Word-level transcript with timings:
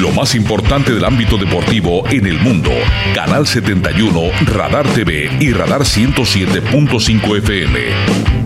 Lo 0.00 0.10
más 0.12 0.34
importante 0.34 0.94
del 0.94 1.04
ámbito 1.04 1.36
deportivo 1.36 2.08
en 2.08 2.24
el 2.24 2.40
mundo. 2.40 2.70
Canal 3.14 3.46
71, 3.46 4.30
Radar 4.46 4.88
TV 4.94 5.30
y 5.38 5.52
Radar 5.52 5.82
107.5 5.82 7.36
FM. 7.36 7.80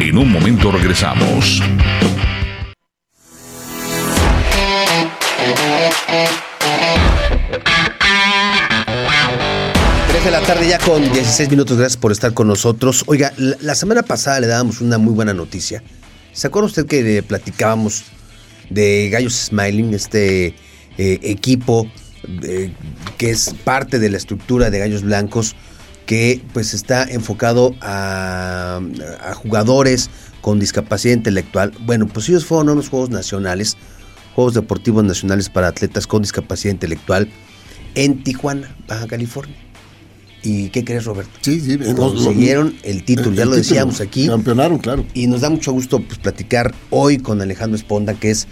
En 0.00 0.18
un 0.18 0.32
momento 0.32 0.72
regresamos. 0.72 1.62
de 10.24 10.30
la 10.30 10.40
tarde 10.40 10.66
ya 10.66 10.78
con 10.78 11.02
16 11.02 11.50
minutos. 11.50 11.76
Gracias 11.76 11.98
por 11.98 12.10
estar 12.10 12.34
con 12.34 12.48
nosotros. 12.48 13.04
Oiga, 13.06 13.32
la, 13.36 13.74
semana 13.76 14.02
pasada 14.02 14.40
le 14.40 14.48
dábamos 14.48 14.80
una 14.80 14.98
muy 14.98 15.12
buena 15.12 15.34
noticia. 15.34 15.84
¿Se 16.32 16.48
acuerda 16.48 16.66
usted 16.66 16.86
que 16.86 17.22
platicábamos 17.22 18.04
de 18.70 19.08
Gallos 19.10 19.34
Smiling, 19.34 19.94
este 19.94 20.56
eh, 20.98 21.18
equipo 21.22 21.86
eh, 22.42 22.72
que 23.18 23.30
es 23.30 23.54
parte 23.64 23.98
de 23.98 24.10
la 24.10 24.16
estructura 24.16 24.70
de 24.70 24.78
Gallos 24.78 25.02
Blancos 25.02 25.54
que 26.06 26.42
pues 26.52 26.74
está 26.74 27.04
enfocado 27.04 27.74
a, 27.80 28.80
a 29.22 29.34
jugadores 29.34 30.10
con 30.40 30.60
discapacidad 30.60 31.14
intelectual? 31.14 31.72
Bueno, 31.86 32.06
pues 32.06 32.28
ellos 32.28 32.44
fueron 32.44 32.68
a 32.68 32.72
unos 32.72 32.90
Juegos 32.90 33.10
Nacionales, 33.10 33.76
Juegos 34.34 34.54
Deportivos 34.54 35.02
Nacionales 35.04 35.48
para 35.48 35.68
Atletas 35.68 36.06
con 36.06 36.22
Discapacidad 36.22 36.72
Intelectual 36.72 37.30
en 37.94 38.22
Tijuana, 38.22 38.76
Baja 38.86 39.06
California. 39.06 39.56
¿Y 40.42 40.68
qué 40.68 40.84
crees, 40.84 41.06
Roberto? 41.06 41.32
Sí, 41.40 41.58
sí. 41.58 41.78
Consiguieron 41.96 42.76
el 42.82 43.04
título, 43.04 43.34
ya 43.34 43.46
lo 43.46 43.56
decíamos 43.56 44.02
aquí. 44.02 44.26
Campeonaron, 44.26 44.78
claro. 44.78 45.06
Y 45.14 45.26
nos 45.26 45.40
da 45.40 45.48
mucho 45.48 45.72
gusto 45.72 46.00
pues, 46.00 46.18
platicar 46.18 46.74
hoy 46.90 47.16
con 47.16 47.40
Alejandro 47.40 47.76
Esponda, 47.76 48.12
que 48.12 48.30
es 48.30 48.46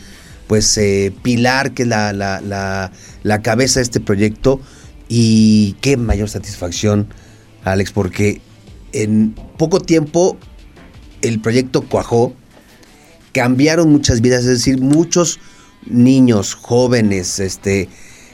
pues 0.52 0.76
eh, 0.76 1.14
Pilar, 1.22 1.72
que 1.72 1.84
es 1.84 1.88
la, 1.88 2.12
la, 2.12 2.92
la, 3.22 3.40
cabeza 3.40 3.80
de 3.80 3.84
este 3.84 4.00
proyecto. 4.00 4.60
Y 5.08 5.76
qué 5.80 5.96
mayor 5.96 6.28
satisfacción, 6.28 7.06
Alex, 7.64 7.90
porque 7.90 8.42
en 8.92 9.34
poco 9.56 9.80
tiempo 9.80 10.36
el 11.22 11.40
proyecto 11.40 11.80
cuajó, 11.80 12.34
cambiaron 13.32 13.90
muchas 13.90 14.20
vidas, 14.20 14.40
es 14.40 14.48
decir, 14.48 14.78
muchos 14.78 15.40
niños, 15.86 16.52
jóvenes, 16.52 17.40
este, 17.40 17.88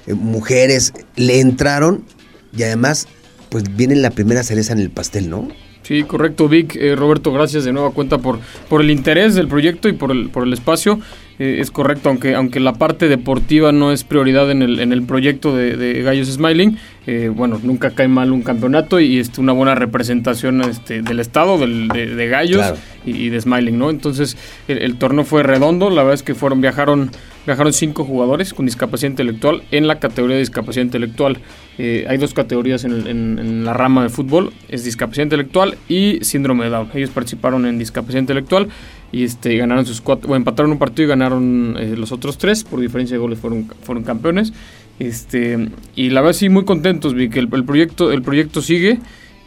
mujeres 0.08 0.94
le 1.14 1.39
entraron 1.39 2.05
y 2.52 2.64
además 2.64 3.06
pues 3.48 3.77
viene 3.77 3.94
la 3.94 4.11
primera 4.11 4.42
cereza 4.42 4.72
en 4.72 4.80
el 4.80 4.91
pastel, 4.91 5.30
¿no? 5.30 5.46
Sí, 5.84 6.02
correcto, 6.02 6.48
Vic. 6.48 6.74
Eh, 6.74 6.96
Roberto, 6.96 7.33
gracias 7.33 7.62
de 7.62 7.72
nueva 7.72 7.92
cuenta 7.92 8.19
por, 8.19 8.41
por 8.69 8.80
el 8.80 8.91
interés 8.91 9.36
del 9.36 9.46
proyecto 9.46 9.89
y 9.89 9.92
por 9.92 10.11
el, 10.11 10.30
por 10.30 10.42
el 10.42 10.52
espacio. 10.52 11.00
Eh, 11.39 11.58
es 11.61 11.70
correcto, 11.70 12.08
aunque, 12.08 12.34
aunque 12.34 12.58
la 12.58 12.72
parte 12.72 13.08
deportiva 13.08 13.70
no 13.70 13.92
es 13.92 14.03
prioridad 14.03 14.50
en 14.50 14.62
el, 14.62 14.81
en 14.81 14.92
el 14.92 15.05
proyecto 15.05 15.55
de, 15.55 16.03
Gallos 16.03 16.28
Smiling, 16.28 16.78
eh, 17.06 17.30
bueno, 17.33 17.61
nunca 17.62 17.91
cae 17.91 18.08
mal 18.08 18.33
un 18.33 18.42
campeonato 18.42 18.98
y 18.98 19.19
es 19.19 19.39
una 19.39 19.53
buena 19.53 19.75
representación 19.77 20.61
este, 20.62 21.00
del 21.03 21.20
estado, 21.20 21.56
del, 21.58 21.89
de, 21.89 22.28
Gallos 22.28 22.75
y, 23.05 23.28
de 23.28 23.41
Smiling, 23.41 23.78
¿no? 23.78 23.91
Entonces, 23.91 24.36
el, 24.67 24.97
torneo 24.97 25.25
fue 25.25 25.45
redondo, 25.45 25.91
la 25.91 26.03
verdad 26.03 26.14
es 26.14 26.22
que 26.25 26.34
fueron, 26.34 26.61
viajaron, 26.61 27.11
viajaron 27.47 27.73
cinco 27.73 28.05
jugadores 28.05 28.52
con 28.52 28.67
discapacidad 28.67 29.11
intelectual 29.11 29.62
en 29.70 29.86
la 29.86 30.00
categoría 30.00 30.34
de 30.34 30.41
discapacidad 30.41 30.84
intelectual. 30.84 31.39
Eh, 31.78 32.05
hay 32.08 32.19
dos 32.19 32.34
categorías 32.34 32.84
en, 32.84 33.06
en, 33.06 33.64
la 33.64 33.73
rama 33.73 34.02
de 34.02 34.08
fútbol, 34.08 34.52
es 34.69 34.84
discapacidad 34.84 35.25
intelectual 35.25 35.78
y 35.89 36.19
síndrome 36.23 36.64
de 36.64 36.70
Down. 36.70 36.91
Ellos 36.95 37.11
participaron 37.11 37.64
en 37.64 37.78
discapacidad 37.78 38.20
intelectual 38.20 38.69
y 39.12 39.25
este 39.25 39.56
ganaron 39.56 39.87
sus 39.87 40.01
cuatro, 40.01 40.31
o 40.31 40.37
empataron 40.37 40.73
un 40.73 40.78
partido 40.78 41.06
y 41.06 41.09
ganaron 41.09 41.77
eh, 41.78 41.95
los 41.97 42.12
otros 42.12 42.39
tres, 42.39 42.64
por 42.64 42.81
diferencia 42.81 43.17
de 43.17 43.20
goles 43.20 43.39
fueron, 43.39 43.67
fueron 43.83 44.05
campeones. 44.05 44.53
Este, 44.98 45.69
y 45.95 46.11
la 46.11 46.20
verdad 46.20 46.34
sí 46.34 46.48
muy 46.48 46.64
contentos, 46.64 47.14
vi 47.14 47.29
que 47.29 47.39
el, 47.39 47.48
proyecto, 47.48 48.12
el 48.12 48.23
proyecto 48.23 48.62
sigue. 48.62 48.98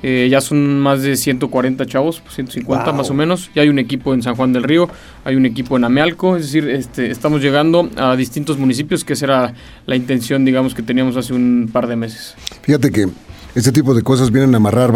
Eh, 0.04 0.30
ya 0.32 0.42
son 0.42 0.80
más 0.80 1.04
de 1.04 1.16
140 1.16 1.86
chavos, 1.86 2.24
150 2.28 2.92
más 2.92 3.12
o 3.12 3.14
menos. 3.14 3.52
Ya 3.54 3.62
hay 3.62 3.70
un 3.70 3.78
equipo 3.78 4.16
en 4.16 4.24
San 4.24 4.36
Juan 4.36 4.52
del 4.52 4.64
Río, 4.64 4.90
hay 5.24 5.36
un 5.36 5.46
equipo 5.46 5.78
en 5.78 5.84
Amealco, 5.84 6.38
es 6.38 6.46
decir, 6.46 6.68
este, 6.70 7.12
estamos 7.12 7.40
llegando 7.40 7.88
a 7.98 8.16
distintos 8.16 8.58
municipios, 8.58 9.04
que 9.06 9.14
esa 9.14 9.26
era 9.26 9.54
la 9.86 9.96
intención, 9.96 10.44
digamos, 10.44 10.74
que 10.74 10.82
teníamos 10.82 11.18
hace 11.18 11.34
un 11.34 11.70
par 11.72 11.86
de 11.86 11.98
meses. 11.98 12.34
Fíjate 12.64 12.90
que 12.90 13.10
este 13.54 13.72
tipo 13.72 13.94
de 13.94 14.02
cosas 14.02 14.32
vienen 14.32 14.54
a 14.54 14.58
amarrar 14.58 14.94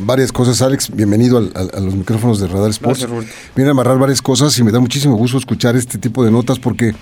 varias 0.00 0.32
cosas. 0.32 0.60
Alex, 0.62 0.90
bienvenido 0.94 1.38
a, 1.38 1.80
los 1.80 1.94
micrófonos 1.94 2.40
de 2.40 2.48
Radar 2.48 2.70
Sports. 2.70 3.06
vienen 3.54 3.68
a 3.68 3.70
amarrar 3.70 3.98
varias 3.98 4.20
cosas 4.20 4.58
y 4.58 4.64
me 4.64 4.72
da 4.72 4.80
muchísimo 4.80 5.16
gusto 5.16 5.38
escuchar 5.38 5.76
este 5.76 5.98
tipo 5.98 6.24
de 6.24 6.30
notas 6.30 6.58
porque 6.58 6.94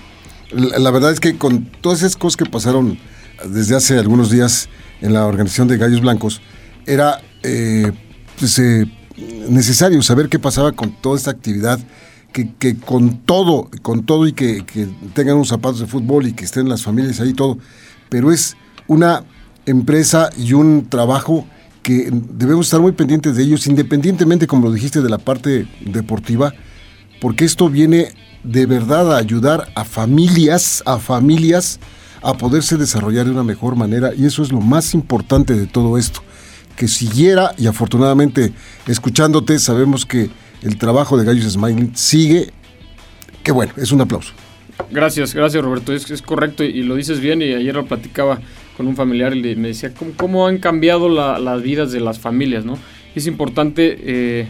la, 0.51 0.91
verdad 0.91 1.11
es 1.11 1.19
que 1.19 1.37
con 1.37 1.65
todas 1.81 1.99
esas 1.99 2.15
cosas 2.15 2.37
que 2.37 2.45
pasaron 2.45 2.99
desde 3.49 3.75
hace 3.75 3.97
algunos 3.97 4.29
días 4.29 4.69
en 5.01 5.13
la 5.13 5.25
organización 5.25 5.67
de 5.67 5.77
Gallos 5.77 6.01
Blancos, 6.01 6.41
era 6.85 7.21
eh, 7.41 7.91
pues, 8.39 8.59
eh, 8.59 8.85
necesario 9.49 10.01
saber 10.03 10.29
qué 10.29 10.37
pasaba 10.37 10.73
con 10.73 10.91
toda 11.01 11.17
esta 11.17 11.31
actividad. 11.31 11.79
Que, 12.31 12.75
con 12.83 13.19
todo, 13.19 13.69
con 13.83 14.07
todo 14.07 14.25
y 14.25 14.33
que, 14.33 14.65
que 14.65 14.87
tengan 15.13 15.35
unos 15.35 15.49
zapatos 15.49 15.81
de 15.81 15.85
fútbol 15.85 16.25
y 16.25 16.33
que 16.33 16.45
estén 16.45 16.67
las 16.67 16.81
familias 16.81 17.19
ahí 17.19 17.31
todo, 17.31 17.59
pero 18.09 18.31
es 18.31 18.57
una 18.87 19.23
empresa 19.65 20.29
y 20.37 20.53
un 20.53 20.87
trabajo 20.89 21.45
que 21.83 22.09
debemos 22.11 22.67
estar 22.67 22.79
muy 22.79 22.93
pendientes 22.93 23.35
de 23.35 23.43
ellos, 23.43 23.67
independientemente, 23.67 24.47
como 24.47 24.67
lo 24.67 24.73
dijiste, 24.73 25.01
de 25.01 25.09
la 25.09 25.17
parte 25.17 25.67
deportiva, 25.81 26.53
porque 27.21 27.45
esto 27.45 27.69
viene 27.69 28.13
de 28.43 28.65
verdad 28.65 29.13
a 29.13 29.17
ayudar 29.17 29.69
a 29.75 29.83
familias, 29.83 30.81
a 30.85 30.97
familias, 30.97 31.79
a 32.21 32.35
poderse 32.35 32.77
desarrollar 32.77 33.25
de 33.25 33.31
una 33.31 33.43
mejor 33.43 33.75
manera, 33.75 34.11
y 34.15 34.25
eso 34.25 34.43
es 34.43 34.51
lo 34.51 34.61
más 34.61 34.93
importante 34.93 35.53
de 35.55 35.67
todo 35.67 35.97
esto, 35.97 36.21
que 36.77 36.87
siguiera, 36.87 37.53
y 37.57 37.67
afortunadamente, 37.67 38.53
escuchándote, 38.87 39.59
sabemos 39.59 40.05
que 40.05 40.29
el 40.61 40.77
trabajo 40.77 41.17
de 41.17 41.25
Gallos 41.25 41.51
Smiling 41.51 41.95
sigue, 41.95 42.51
que 43.43 43.51
bueno, 43.51 43.73
es 43.75 43.91
un 43.91 43.99
aplauso. 43.99 44.33
Gracias, 44.89 45.33
gracias 45.33 45.63
Roberto, 45.63 45.93
es 45.93 46.21
correcto 46.21 46.63
y 46.63 46.81
lo 46.83 46.95
dices 46.95 47.19
bien 47.19 47.41
y 47.41 47.53
ayer 47.53 47.75
lo 47.75 47.85
platicaba 47.85 48.39
con 48.77 48.87
un 48.87 48.95
familiar 48.95 49.35
y 49.35 49.55
me 49.55 49.69
decía 49.69 49.93
cómo, 50.17 50.47
han 50.47 50.57
cambiado 50.57 51.09
las 51.09 51.61
vidas 51.61 51.91
de 51.91 51.99
las 51.99 52.19
familias, 52.19 52.65
¿no? 52.65 52.77
es 53.15 53.27
importante 53.27 53.97
eh, 53.99 54.47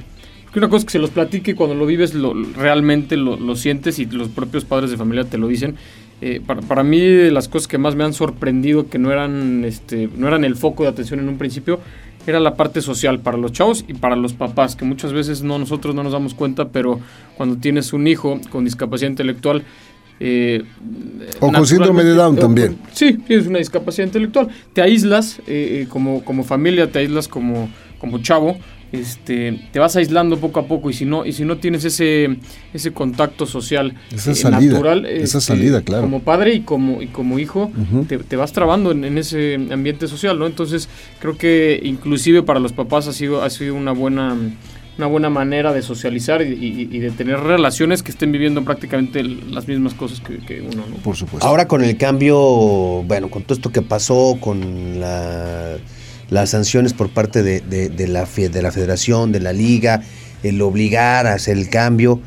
que 0.52 0.60
una 0.60 0.70
cosa 0.70 0.80
es 0.80 0.86
que 0.86 0.92
se 0.92 1.00
los 1.00 1.10
platique 1.10 1.56
cuando 1.56 1.76
lo 1.76 1.86
vives 1.86 2.14
lo, 2.14 2.34
realmente 2.34 3.18
lo, 3.18 3.56
sientes 3.56 4.00
y 4.00 4.06
los 4.06 4.30
propios 4.30 4.66
padres 4.66 4.92
de 4.92 4.98
familia 4.98 5.26
te 5.26 5.38
lo 5.38 5.48
dicen. 5.48 5.76
Eh, 6.22 6.40
para, 6.46 6.62
para, 6.62 6.84
mí 6.84 7.30
las 7.32 7.50
cosas 7.50 7.68
que 7.68 7.78
más 7.78 7.96
me 7.96 8.06
han 8.06 8.14
sorprendido 8.14 8.88
que 8.88 8.98
no 8.98 9.12
eran, 9.12 9.66
este, 9.66 10.08
no 10.16 10.28
eran 10.28 10.46
el 10.46 10.56
foco 10.56 10.84
de 10.84 10.90
atención 10.90 11.20
en 11.20 11.28
un 11.28 11.38
principio 11.38 11.82
era 12.26 12.40
la 12.40 12.56
parte 12.56 12.82
social 12.82 13.20
para 13.20 13.38
los 13.38 13.52
chavos 13.52 13.84
y 13.88 13.94
para 13.94 14.16
los 14.16 14.34
papás, 14.34 14.76
que 14.76 14.86
muchas 14.86 15.14
veces 15.14 15.44
no 15.44 15.60
nosotros 15.60 15.94
no 15.94 16.04
nos 16.04 16.14
damos 16.14 16.34
cuenta, 16.34 16.70
pero 16.70 17.00
cuando 17.36 17.58
tienes 17.58 17.94
un 17.94 18.08
hijo 18.08 18.40
con 18.50 18.64
discapacidad 18.64 19.10
intelectual, 19.10 19.64
eh, 20.20 20.64
o 21.40 21.52
con 21.52 21.66
síndrome 21.66 22.04
de 22.04 22.14
Down 22.14 22.38
también. 22.38 22.78
Sí, 22.94 23.14
tienes 23.14 23.48
una 23.48 23.60
discapacidad 23.60 24.08
intelectual. 24.08 24.48
Te 24.74 24.82
aíslas 24.82 25.40
eh, 25.40 25.82
eh, 25.82 25.88
como, 25.90 26.24
como 26.24 26.44
familia, 26.44 26.92
te 26.92 27.00
aíslas 27.00 27.28
como, 27.28 27.70
como 28.00 28.20
chavo. 28.20 28.58
Este, 28.92 29.60
te 29.72 29.80
vas 29.80 29.96
aislando 29.96 30.38
poco 30.38 30.60
a 30.60 30.68
poco 30.68 30.92
y 30.92 30.94
si 30.94 31.04
no 31.04 31.26
y 31.26 31.34
si 31.34 31.46
no 31.46 31.58
tienes 31.58 31.84
ese 31.84 32.38
ese 32.76 32.92
contacto 32.94 33.48
social 33.48 33.96
esa 34.12 34.36
salida, 34.36 34.74
natural 34.74 35.08
esa 35.08 35.40
este, 35.40 35.42
salida 35.42 35.82
claro 35.82 36.04
como 36.04 36.22
padre 36.22 36.54
y 36.54 36.60
como 36.60 37.02
y 37.02 37.08
como 37.08 37.40
hijo 37.40 37.72
te, 38.08 38.36
vas 38.36 38.54
trabando 38.54 38.92
en, 38.92 39.04
en, 39.04 39.18
ese 39.18 39.56
ambiente 39.72 40.08
social 40.08 40.38
no 40.38 40.46
entonces 40.46 40.90
creo 41.20 41.40
que 41.40 41.82
inclusive 41.84 42.44
para 42.44 42.60
los 42.60 42.72
papás 42.72 43.08
ha 43.08 43.14
sido 43.14 43.42
ha 43.42 43.50
sido 43.50 43.74
una 43.74 43.94
buena 43.94 44.38
una 44.98 45.08
buena 45.08 45.30
manera 45.30 45.74
de 45.74 45.82
socializar 45.82 46.42
y, 46.42 47.00
de 47.00 47.12
tener 47.12 47.40
relaciones 47.40 48.04
que 48.04 48.12
estén 48.12 48.32
viviendo 48.32 48.64
prácticamente 48.64 49.24
las 49.24 49.68
mismas 49.68 49.94
cosas 49.94 50.22
que, 50.22 50.62
uno, 50.62 50.84
¿no? 50.88 50.96
Por 50.98 51.16
supuesto. 51.16 51.48
Ahora 51.48 51.68
con 51.68 51.84
el 51.84 51.98
cambio, 51.98 52.38
bueno, 53.04 53.30
con 53.30 53.44
todo 53.44 53.56
esto 53.56 53.72
que 53.72 53.82
pasó, 53.82 54.38
con 54.40 55.00
las 55.00 56.50
sanciones 56.50 56.94
por 56.94 57.10
parte 57.10 57.42
de, 57.42 57.62
la, 58.08 58.26
de 58.26 58.62
la 58.62 58.72
federación, 58.72 59.32
de 59.32 59.40
la 59.40 59.54
liga, 59.54 60.04
el 60.44 60.62
obligar 60.62 61.26
a 61.26 61.34
hacer 61.34 61.58
el 61.58 61.70
cambio, 61.70 62.22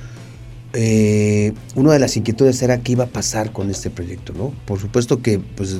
eh, 0.72 1.52
una 1.74 1.92
de 1.92 1.98
las 1.98 2.16
inquietudes 2.16 2.60
era 2.62 2.78
qué 2.78 2.92
iba 2.92 3.04
a 3.04 3.08
pasar 3.08 3.52
con 3.52 3.70
este 3.70 3.88
proyecto, 3.90 4.32
¿no? 4.36 4.52
Por 4.66 4.78
supuesto 4.78 5.22
que 5.22 5.38
pues 5.38 5.78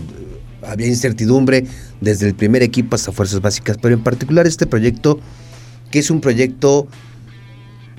había 0.62 0.86
incertidumbre 0.86 1.66
desde 2.00 2.26
el 2.26 2.34
primer 2.34 2.62
equipo 2.62 2.96
hasta 2.96 3.12
Fuerzas 3.12 3.40
Básicas, 3.40 3.76
pero 3.80 3.94
en 3.94 4.02
particular 4.02 4.46
este 4.46 4.66
proyecto 4.66 5.20
que 5.90 5.98
es 5.98 6.10
un 6.10 6.20
proyecto 6.20 6.88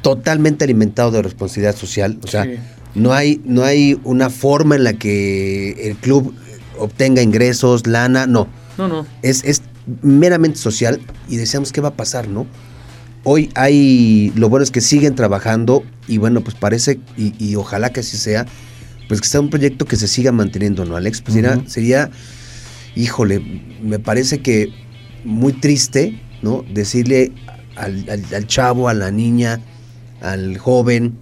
totalmente 0.02 0.64
alimentado 0.64 1.12
de 1.12 1.22
responsabilidad 1.22 1.76
social. 1.76 2.20
O 2.24 2.28
sea, 2.28 2.48
no, 2.96 3.14
hay, 3.14 3.42
no 3.46 3.64
hay 3.64 4.00
una 4.04 4.30
forma 4.30 4.76
en 4.76 4.84
la 4.84 4.94
que 4.94 5.90
el 5.90 5.98
club 5.98 6.34
obtenga 6.80 7.22
ingresos, 7.22 7.88
lana, 7.88 8.28
no. 8.28 8.48
No, 8.78 8.88
no. 8.88 9.06
Es, 9.22 9.44
es 9.44 9.64
meramente 10.02 10.60
social 10.60 11.02
y 11.28 11.38
deseamos 11.38 11.72
qué 11.72 11.82
va 11.82 11.90
a 11.90 11.96
pasar, 11.96 12.28
¿no? 12.28 12.46
Hoy 13.24 13.50
hay, 13.56 14.32
lo 14.36 14.50
bueno 14.50 14.64
es 14.64 14.72
que 14.72 14.82
siguen 14.82 15.16
trabajando 15.16 15.84
y 16.08 16.18
bueno, 16.18 16.42
pues 16.42 16.56
parece, 16.56 17.00
y, 17.18 17.34
y 17.44 17.56
ojalá 17.56 17.90
que 17.90 18.02
así 18.02 18.16
sea, 18.18 18.46
pues 19.08 19.22
que 19.22 19.28
sea 19.28 19.42
un 19.42 19.50
proyecto 19.50 19.86
que 19.86 19.96
se 19.96 20.08
siga 20.08 20.32
manteniendo, 20.32 20.86
¿no, 20.86 20.96
Alex? 20.96 21.22
Pues 21.22 21.34
sería, 21.34 21.62
sería, 21.68 22.12
híjole, 22.96 23.40
me 23.82 24.00
parece 24.00 24.40
que 24.40 24.70
muy 25.24 25.54
triste, 25.54 26.22
¿no? 26.42 26.64
Decirle 26.74 27.32
al, 27.78 28.48
chavo, 28.48 28.90
a 28.90 28.94
la 28.94 29.12
niña, 29.12 29.60
al 30.22 30.58
joven, 30.58 31.18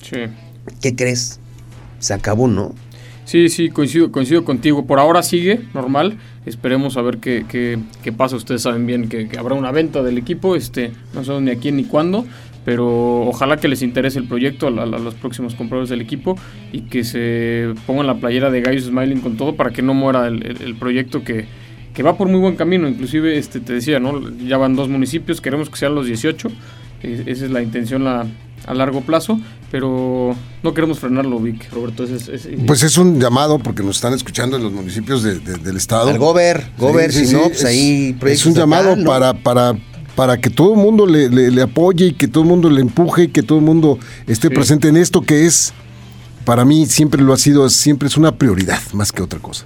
¿qué 0.82 0.96
crees? 0.96 1.40
Se 2.00 2.14
acabó, 2.14 2.48
¿no? 2.48 2.74
Sí, 3.26 3.50
sí, 3.50 3.70
coincido, 3.70 4.12
coincido 4.12 4.46
contigo. 4.46 4.86
Por 4.86 5.00
ahora 5.00 5.24
sigue 5.24 5.62
normal. 5.74 6.18
Esperemos 6.46 6.96
a 6.96 7.02
ver 7.02 7.18
qué, 7.18 7.44
qué, 7.50 7.80
qué 8.04 8.14
pasa. 8.14 8.36
Ustedes 8.36 8.62
saben 8.62 8.86
bien 8.86 9.10
que, 9.10 9.28
habrá 9.38 9.56
una 9.56 9.72
venta 9.72 10.04
del 10.04 10.20
equipo. 10.20 10.56
Este, 10.56 10.92
no 11.14 11.24
sabemos 11.24 11.44
ni 11.44 11.52
a 11.52 11.60
quién 11.60 11.76
ni 11.76 11.86
cuándo. 11.86 12.26
Pero 12.66 13.22
ojalá 13.22 13.58
que 13.58 13.68
les 13.68 13.82
interese 13.82 14.20
el 14.20 14.28
proyecto 14.28 14.68
a, 14.68 14.72
los 14.72 15.14
próximos 15.16 15.54
compradores 15.54 15.90
del 15.90 16.02
equipo 16.02 16.36
y 16.72 16.82
que 16.82 17.04
se 17.04 17.74
pongan 17.86 18.08
la 18.08 18.16
playera 18.16 18.50
de 18.50 18.62
Gallos 18.62 18.86
Smiling 18.86 19.22
con 19.22 19.38
todo 19.38 19.56
para 19.56 19.70
que 19.70 19.84
no 19.84 19.94
muera 19.94 20.28
el, 20.28 20.76
proyecto 20.80 21.24
que, 21.24 21.46
que, 21.96 22.04
va 22.04 22.18
por 22.18 22.28
muy 22.28 22.40
buen 22.40 22.56
camino. 22.56 22.88
Inclusive 22.88 23.38
este, 23.38 23.60
te 23.60 23.74
decía, 23.74 24.00
¿no? 24.00 24.22
ya 24.38 24.58
van 24.58 24.76
dos 24.76 24.90
municipios, 24.90 25.42
queremos 25.42 25.70
que 25.70 25.78
sean 25.78 25.96
los 25.96 26.06
18. 26.06 26.50
esa 27.02 27.46
es 27.46 27.52
la 27.52 27.62
intención, 27.62 28.04
la, 28.04 28.28
a 28.68 28.74
largo 28.74 29.02
plazo, 29.02 29.40
pero 29.72 30.36
no 30.64 30.74
queremos 30.74 31.00
frenarlo, 31.00 31.40
Vic, 31.40 31.72
Roberto. 31.72 32.06
pues 32.66 32.84
es 32.84 32.98
un 32.98 33.20
llamado 33.20 33.60
porque 33.60 33.84
nos 33.84 33.98
están 33.98 34.14
escuchando 34.14 34.58
en 34.58 34.64
los 34.64 34.72
municipios 34.72 35.24
del 35.24 35.78
estado. 35.78 36.10
Al 36.10 36.18
Gober, 36.18 36.70
Gober, 36.78 37.12
si 37.12 37.32
no, 37.34 37.44
pues 37.44 37.66
ahí 37.66 38.18
Es 38.26 38.46
un 38.46 38.54
llamado 38.54 38.96
para, 39.04 39.34
para, 39.34 39.76
para 40.16 40.40
que 40.40 40.50
todo 40.50 40.74
el 40.74 40.80
mundo 40.80 41.06
le, 41.06 41.62
apoye 41.62 42.08
y 42.08 42.14
que 42.14 42.28
todo 42.28 42.44
el 42.44 42.50
mundo 42.50 42.70
le 42.70 42.82
empuje 42.82 43.24
y 43.24 43.28
que 43.28 43.44
todo 43.44 43.60
el 43.60 43.66
mundo 43.66 44.00
esté 44.28 44.50
presente 44.50 44.88
en 44.88 44.98
esto 44.98 45.22
que 45.22 45.46
es, 45.46 45.74
para 46.44 46.66
mí 46.66 46.86
siempre 46.86 47.22
lo 47.22 47.34
ha 47.34 47.38
sido, 47.38 47.70
siempre 47.70 48.08
es 48.08 48.18
una 48.18 48.36
prioridad 48.36 48.80
más 48.94 49.12
que 49.12 49.22
otra 49.22 49.40
cosa. 49.40 49.66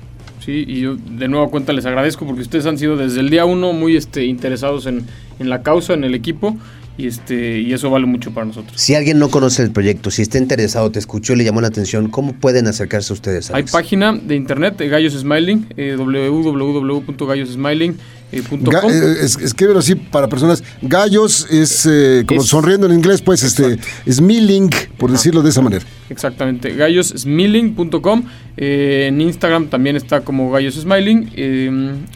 Sí, 0.50 0.66
y 0.68 0.80
yo 0.80 0.96
de 0.96 1.28
nuevo 1.28 1.52
cuenta 1.52 1.74
les 1.74 1.86
agradezco 1.86 2.26
porque 2.26 2.42
ustedes 2.42 2.66
han 2.66 2.80
sido 2.80 2.98
desde 2.98 3.20
el 3.20 3.30
día 3.30 3.46
uno 3.46 3.72
muy 3.72 3.96
este, 3.96 4.26
interesados 4.26 4.88
en, 4.88 5.06
en 5.38 5.48
la 5.48 5.62
causa, 5.62 5.94
en 5.94 6.04
el 6.04 6.16
equipo 6.16 6.58
y 6.98 7.06
este 7.06 7.60
y 7.60 7.72
eso 7.72 7.92
vale 7.92 8.08
mucho 8.08 8.32
para 8.32 8.48
nosotros. 8.48 8.82
Si 8.82 8.96
alguien 8.96 9.20
no 9.20 9.30
conoce 9.30 9.62
el 9.62 9.70
proyecto, 9.70 10.10
si 10.10 10.24
está 10.24 10.40
interesado, 10.40 10.90
te 10.90 10.98
escuchó, 10.98 11.36
le 11.36 11.44
llamó 11.44 11.62
la 11.62 11.68
atención, 11.68 12.10
¿cómo 12.10 12.34
pueden 12.34 12.66
acercarse 12.66 13.14
a 13.14 13.16
ustedes? 13.16 13.52
Hay 13.52 13.62
página 13.62 14.12
de 14.12 14.36
internet 14.36 14.76
de 14.78 14.90
Gallos 14.90 15.14
Smiling, 15.14 15.68
eh, 15.78 15.96
www.gallosSmiling.com. 15.96 18.00
Eh, 18.32 18.44
eh, 18.52 19.20
escríbelo 19.22 19.80
así 19.80 19.96
para 19.96 20.28
personas. 20.28 20.64
Gallos 20.82 21.48
es 21.50 21.88
eh, 21.90 22.24
como 22.28 22.44
sonriendo 22.44 22.88
en 22.88 22.94
inglés, 22.94 23.22
pues 23.22 23.44
este 23.44 23.78
Smiling, 24.10 24.70
por 24.98 25.12
decirlo 25.12 25.42
de 25.42 25.50
esa 25.50 25.62
manera. 25.62 25.86
Exactamente, 26.10 26.76
gallossmiling.com. 26.76 28.24
en 28.58 29.22
Instagram 29.22 29.68
también 29.68 29.96
está 29.96 30.22
como 30.22 30.52
Gallos 30.52 30.76
Smiling 30.76 31.32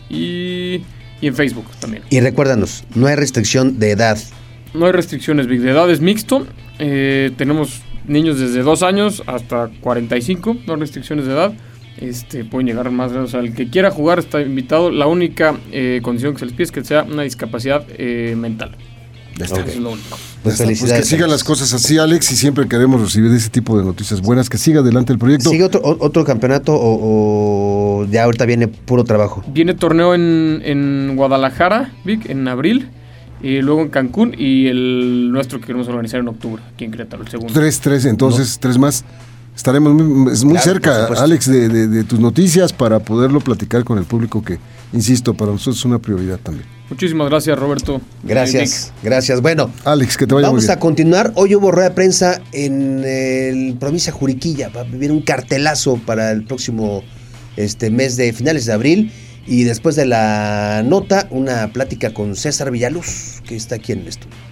y, 0.10 0.74
y 1.21 1.27
en 1.27 1.36
Facebook 1.36 1.65
también. 1.80 2.04
Y 2.10 2.19
recuérdanos, 2.19 2.83
no 2.95 3.07
hay 3.07 3.15
restricción 3.15 3.80
de 3.80 3.92
edad 3.92 4.18
no 4.74 4.88
hay 4.88 4.92
restricciones, 4.92 5.48
Big. 5.48 5.62
De 5.62 5.71
edad 5.71 5.89
es 5.89 6.01
mixto. 6.01 6.48
Eh, 6.80 7.31
tenemos 7.38 7.81
niños 8.07 8.39
desde 8.39 8.63
2 8.63 8.83
años 8.83 9.24
hasta 9.27 9.69
45, 9.81 10.57
no 10.65 10.75
restricciones 10.75 11.25
de 11.25 11.33
edad. 11.33 11.54
Este, 11.97 12.43
pueden 12.43 12.67
llegar 12.67 12.89
más 12.91 13.11
O 13.11 13.27
sea, 13.27 13.39
el 13.39 13.53
que 13.53 13.69
quiera 13.69 13.91
jugar 13.91 14.19
está 14.19 14.41
invitado. 14.41 14.91
La 14.91 15.07
única 15.07 15.57
eh, 15.71 15.99
condición 16.03 16.33
que 16.33 16.39
se 16.39 16.45
les 16.45 16.53
pide 16.53 16.63
es 16.63 16.71
que 16.71 16.83
sea 16.83 17.03
una 17.03 17.23
discapacidad 17.23 17.85
eh, 17.97 18.35
mental. 18.37 18.75
Eso 19.39 19.55
es 19.57 19.77
lo 19.77 19.91
único. 19.91 20.17
Pues, 20.43 20.57
pues 20.57 20.93
que 20.93 21.03
sigan 21.03 21.29
las 21.29 21.43
cosas 21.43 21.73
así, 21.73 21.97
Alex, 21.97 22.31
y 22.31 22.35
siempre 22.35 22.67
queremos 22.67 23.01
recibir 23.01 23.31
ese 23.31 23.49
tipo 23.49 23.77
de 23.77 23.83
noticias 23.83 24.21
buenas. 24.21 24.49
Que 24.49 24.57
siga 24.57 24.81
adelante 24.81 25.11
el 25.11 25.17
proyecto. 25.17 25.49
¿Sigue 25.49 25.63
otro, 25.63 25.81
otro 25.83 26.23
campeonato 26.23 26.73
o, 26.75 28.05
ya 28.11 28.25
ahorita 28.25 28.45
viene 28.45 28.67
puro 28.67 29.03
trabajo? 29.03 29.43
Viene 29.47 29.73
torneo 29.73 30.13
en, 30.13 30.61
en 30.63 31.15
Guadalajara, 31.15 31.91
Vic, 32.03 32.29
en 32.29 32.47
abril 32.47 32.89
y 33.43 33.61
luego 33.61 33.81
en 33.81 33.89
Cancún 33.89 34.33
y 34.37 34.67
el 34.67 35.29
nuestro 35.31 35.59
que 35.59 35.67
queremos 35.67 35.87
organizar 35.89 36.21
en 36.21 36.29
octubre, 36.29 36.63
aquí 36.73 36.85
en 36.85 36.91
Querétaro, 36.91 37.23
el 37.23 37.29
segundo. 37.29 37.53
Tres, 37.53 37.79
tres, 37.81 38.05
entonces, 38.05 38.57
tres 38.59 38.77
más. 38.77 39.03
Estaremos 39.55 39.94
muy, 39.94 40.03
muy 40.45 40.57
cerca, 40.57 41.05
Alex, 41.05 41.47
de, 41.47 42.03
tus 42.03 42.19
noticias 42.19 42.73
para 42.73 43.00
poderlo 43.00 43.39
platicar 43.39 43.83
con 43.83 43.97
el 43.97 44.05
público 44.05 44.44
que, 44.44 44.57
insisto, 44.94 45.33
para 45.33 45.51
nosotros 45.51 45.77
es 45.77 45.85
una 45.85 46.00
prioridad 46.00 46.39
también. 46.39 46.65
Muchísimas 46.89 47.29
gracias, 47.29 47.57
Roberto. 47.57 48.01
Gracias, 48.23 48.91
gracias. 49.01 49.41
Bueno, 49.41 49.71
Alex, 49.85 50.17
que 50.17 50.27
te 50.27 50.33
vaya 50.35 50.47
Vamos 50.47 50.65
muy 50.65 50.73
a 50.73 50.79
continuar. 50.79 51.31
Hoy 51.35 51.55
hubo 51.55 51.71
rueda 51.71 51.89
de 51.89 51.95
prensa 51.95 52.41
en 52.51 53.03
el 53.05 53.75
provincia 53.79 54.11
Juriquilla. 54.11 54.69
Va 54.69 54.81
a 54.81 54.83
vivir 54.83 55.11
un 55.11 55.21
cartelazo 55.21 55.97
para 56.05 56.31
el 56.31 56.45
próximo 56.45 57.03
este 57.55 57.89
mes 57.89 58.17
de 58.17 58.33
finales 58.33 58.65
de 58.65 58.73
abril. 58.73 59.11
Y 59.45 59.63
después 59.63 59.95
de 59.95 60.05
la 60.05 60.83
nota, 60.85 61.27
una 61.29 61.71
plática 61.73 62.13
con 62.13 62.35
César 62.35 62.71
Villaluz, 62.71 63.41
que 63.45 63.55
está 63.55 63.75
aquí 63.75 63.91
en 63.91 64.00
el 64.00 64.07
estudio. 64.07 64.42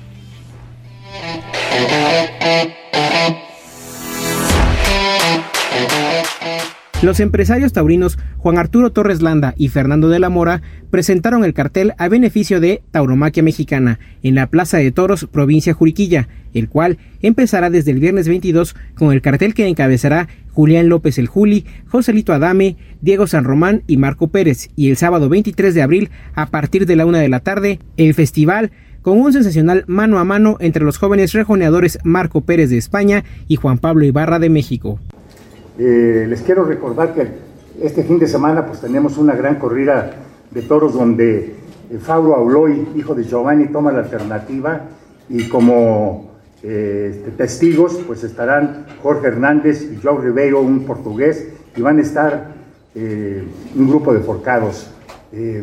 Los 7.02 7.20
empresarios 7.20 7.74
taurinos 7.74 8.20
Juan 8.38 8.60
Arturo 8.60 8.92
Torres 8.92 9.24
Landa 9.24 9.56
y 9.58 9.70
Fernando 9.70 10.08
de 10.08 10.20
la 10.20 10.30
Mora 10.30 10.62
presentaron 10.92 11.44
el 11.44 11.56
cartel 11.56 11.94
a 11.98 12.08
beneficio 12.10 12.60
de 12.60 12.84
Tauromaquia 12.92 13.42
Mexicana 13.42 13.98
en 14.22 14.36
la 14.36 14.46
Plaza 14.46 14.78
de 14.78 14.92
Toros, 14.92 15.26
provincia 15.26 15.74
Juriquilla, 15.74 16.28
el 16.54 16.70
cual 16.70 17.00
empezará 17.24 17.72
desde 17.72 17.90
el 17.90 18.00
viernes 18.00 18.28
22 18.28 18.76
con 18.94 19.14
el 19.14 19.24
cartel 19.24 19.56
que 19.56 19.68
encabezará 19.68 20.28
Julián 20.52 20.90
López 20.90 21.18
el 21.18 21.26
Juli, 21.26 21.66
Joselito 21.88 22.34
Adame, 22.34 22.78
Diego 23.02 23.26
San 23.26 23.46
Román 23.46 23.82
y 23.88 23.98
Marco 23.98 24.28
Pérez, 24.28 24.70
y 24.76 24.92
el 24.92 24.98
sábado 24.98 25.28
23 25.28 25.74
de 25.74 25.82
abril, 25.82 26.12
a 26.36 26.52
partir 26.52 26.86
de 26.86 26.96
la 26.96 27.08
una 27.08 27.18
de 27.18 27.30
la 27.30 27.40
tarde, 27.40 27.80
el 27.98 28.14
festival 28.14 28.70
con 29.02 29.20
un 29.20 29.34
sensacional 29.34 29.86
mano 29.88 30.20
a 30.20 30.24
mano 30.24 30.58
entre 30.60 30.86
los 30.86 31.00
jóvenes 31.00 31.34
rejoneadores 31.34 31.98
Marco 32.04 32.42
Pérez 32.42 32.70
de 32.70 32.78
España 32.78 33.24
y 33.48 33.56
Juan 33.56 33.80
Pablo 33.80 34.06
Ibarra 34.06 34.38
de 34.38 34.52
México. 34.52 35.00
Eh, 35.84 36.28
les 36.30 36.44
quiero 36.44 36.64
recordar 36.64 37.12
que 37.16 37.28
este 37.82 38.04
fin 38.04 38.20
de 38.20 38.28
semana 38.28 38.68
pues 38.68 38.82
tenemos 38.82 39.18
una 39.18 39.34
gran 39.34 39.56
corrida 39.56 40.12
de 40.52 40.62
toros 40.62 40.94
donde 40.94 41.56
eh, 41.90 41.98
Fabio 42.00 42.36
Auloy, 42.36 42.90
hijo 42.96 43.16
de 43.16 43.24
Giovanni, 43.24 43.66
toma 43.70 43.92
la 43.92 44.02
alternativa 44.02 44.82
y 45.28 45.50
como 45.50 46.34
eh, 46.62 47.14
este, 47.16 47.32
testigos 47.32 48.00
pues 48.06 48.24
estarán 48.24 48.86
Jorge 49.02 49.30
Hernández 49.30 49.82
y 49.92 49.96
João 49.96 50.22
Ribeiro, 50.22 50.62
un 50.62 50.86
portugués, 50.86 51.48
y 51.76 51.82
van 51.82 51.98
a 51.98 52.02
estar 52.02 52.62
un 52.94 53.88
grupo 53.88 54.14
de 54.14 54.20
forcados. 54.20 54.92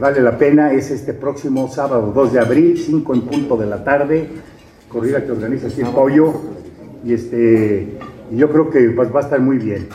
vale 0.00 0.20
la 0.20 0.36
pena, 0.36 0.72
es 0.72 0.90
este 0.90 1.12
próximo 1.12 1.68
sábado 1.68 2.10
2 2.12 2.32
de 2.32 2.40
abril, 2.40 2.76
5 2.76 3.14
en 3.14 3.20
punto 3.20 3.56
de 3.56 3.66
la 3.66 3.84
tarde, 3.84 4.26
corrida 4.88 5.22
que 5.24 5.30
organiza 5.30 5.68
aquí 5.68 5.82
el 5.82 5.88
Pollo, 5.88 6.32
y 7.04 7.12
este 7.12 7.98
y 8.30 8.36
yo 8.36 8.50
creo 8.50 8.70
que 8.70 8.80
pues, 8.90 9.14
va 9.14 9.20
a 9.20 9.22
estar 9.22 9.40
muy 9.40 9.58
bien. 9.58 9.88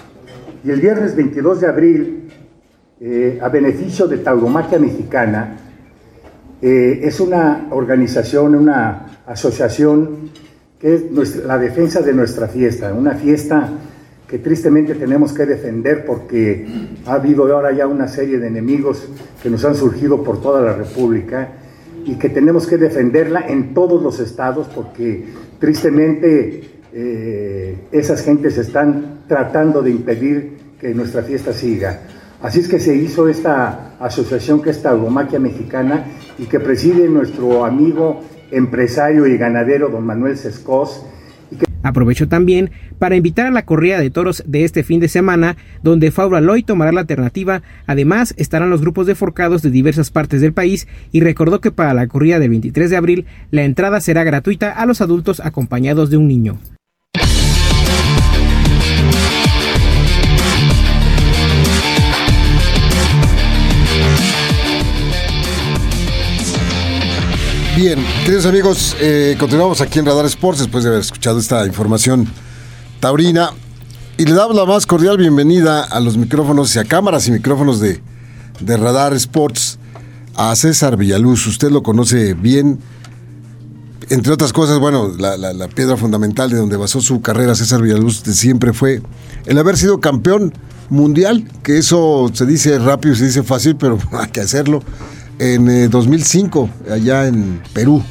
Y 0.64 0.72
el 0.72 0.80
viernes 0.80 1.14
22 1.16 1.60
de 1.60 1.68
abril, 1.68 2.30
eh, 3.02 3.38
a 3.42 3.50
beneficio 3.50 4.08
de 4.08 4.20
Tauromaquia 4.20 4.80
Mexicana, 4.80 5.58
eh, 6.62 7.02
es 7.04 7.20
una 7.20 7.68
organización, 7.72 8.56
una 8.56 9.20
asociación 9.28 10.30
que 10.80 10.96
es 10.96 11.36
la 11.46 11.58
defensa 11.58 12.02
de 12.02 12.14
nuestra 12.14 12.48
fiesta, 12.48 12.94
una 12.94 13.16
fiesta 13.16 13.70
que 14.26 14.40
tristemente 14.40 14.96
tenemos 14.96 15.34
que 15.34 15.46
defender 15.46 16.06
porque 16.06 16.66
ha 17.06 17.16
habido 17.16 17.44
ahora 17.54 17.74
ya 17.74 17.86
una 17.86 18.08
serie 18.08 18.40
de 18.40 18.48
enemigos 18.48 19.06
que 19.42 19.50
nos 19.50 19.66
han 19.66 19.76
surgido 19.76 20.24
por 20.24 20.42
toda 20.42 20.62
la 20.62 20.74
República 20.74 21.50
y 22.06 22.16
que 22.16 22.30
tenemos 22.30 22.68
que 22.68 22.78
defenderla 22.78 23.48
en 23.48 23.74
todos 23.74 24.02
los 24.02 24.20
estados 24.20 24.68
porque 24.74 25.26
tristemente 25.60 26.73
eh, 26.94 27.88
esas 27.92 28.24
gentes 28.24 28.58
están 28.58 29.24
tratando 29.28 29.82
de 29.82 29.92
impedir 29.92 30.58
que 30.80 30.94
nuestra 30.94 31.24
fiesta 31.24 31.52
siga. 31.52 32.02
Así 32.42 32.60
es 32.60 32.68
que 32.68 32.80
se 32.80 32.96
hizo 32.96 33.30
esta 33.30 33.96
asociación 34.00 34.62
que 34.62 34.70
es 34.70 34.82
Tauromaquia 34.82 35.40
Mexicana 35.40 36.06
y 36.38 36.46
que 36.46 36.60
preside 36.60 37.08
nuestro 37.08 37.66
amigo 37.66 38.22
empresario 38.52 39.26
y 39.26 39.38
ganadero 39.38 39.90
don 39.90 40.06
Manuel 40.06 40.38
Sescos. 40.38 41.06
Aprovecho 41.84 42.28
también 42.30 42.72
para 43.00 43.16
invitar 43.16 43.48
a 43.48 43.52
la 43.52 43.66
corrida 43.66 44.00
de 44.00 44.10
toros 44.10 44.44
de 44.46 44.64
este 44.64 44.84
fin 44.84 45.00
de 45.00 45.10
semana, 45.10 45.58
donde 45.84 46.12
Faura 46.12 46.42
Loy 46.42 46.64
tomará 46.64 46.92
la 46.92 47.02
alternativa. 47.02 47.62
Además, 47.88 48.34
estarán 48.38 48.70
los 48.70 48.82
grupos 48.82 49.08
de 49.08 49.16
forcados 49.16 49.62
de 49.62 49.70
diversas 49.70 50.10
partes 50.10 50.42
del 50.42 50.54
país 50.54 50.88
y 51.12 51.22
recordó 51.22 51.60
que 51.60 51.72
para 51.72 51.94
la 51.94 52.08
corrida 52.08 52.40
del 52.40 52.52
23 52.52 52.90
de 52.90 52.98
abril 52.98 53.26
la 53.52 53.64
entrada 53.64 54.00
será 54.00 54.24
gratuita 54.24 54.72
a 54.72 54.86
los 54.86 55.02
adultos 55.02 55.40
acompañados 55.40 56.10
de 56.10 56.18
un 56.18 56.28
niño. 56.28 56.60
Bien, 67.76 67.98
queridos 68.24 68.46
amigos, 68.46 68.96
eh, 69.00 69.36
continuamos 69.40 69.82
aquí 69.82 69.98
en 69.98 70.06
Radar 70.06 70.28
Sports 70.28 70.60
después 70.60 70.84
de 70.84 70.92
haber 70.92 71.02
escuchado 71.02 71.40
esta 71.40 71.66
información 71.66 72.28
taurina. 73.00 73.50
Y 74.16 74.26
le 74.26 74.34
damos 74.34 74.56
la 74.56 74.66
más 74.66 74.86
cordial 74.86 75.18
bienvenida 75.18 75.82
a 75.82 76.00
los 76.00 76.16
micrófonos 76.16 76.76
y 76.76 76.80
a 76.80 76.84
cámaras 76.84 77.28
y 77.28 77.32
micrófonos 77.32 77.80
de, 77.80 78.00
Radar 78.62 79.14
Sports 79.16 79.80
a 80.36 80.56
César 80.56 80.98
Villaluz. 80.98 81.48
Usted 81.48 81.72
lo 81.72 81.82
conoce 81.82 82.36
bien. 82.36 82.78
Entre 84.12 84.32
otras 84.32 84.54
cosas, 84.54 84.78
bueno, 84.78 85.12
la, 85.18 85.68
piedra 85.70 85.98
fundamental 85.98 86.52
de 86.52 86.58
donde 86.58 86.78
basó 86.78 87.02
su 87.02 87.22
carrera 87.22 87.56
César 87.56 87.82
Villaluz 87.82 88.22
siempre 88.22 88.74
fue 88.74 89.02
el 89.48 89.58
haber 89.58 89.78
sido 89.78 90.00
campeón 90.00 90.54
mundial, 90.92 91.50
que 91.64 91.80
eso 91.80 92.30
se 92.34 92.46
dice 92.46 92.78
rápido, 92.78 93.16
se 93.16 93.26
dice 93.26 93.42
fácil, 93.42 93.78
pero 93.78 93.98
hay 94.12 94.30
que 94.30 94.42
hacerlo. 94.42 94.84
En 95.40 95.68
eh, 95.70 95.88
2005, 95.90 96.70
allá 96.92 97.28
en 97.28 97.62
Perú, 97.74 98.04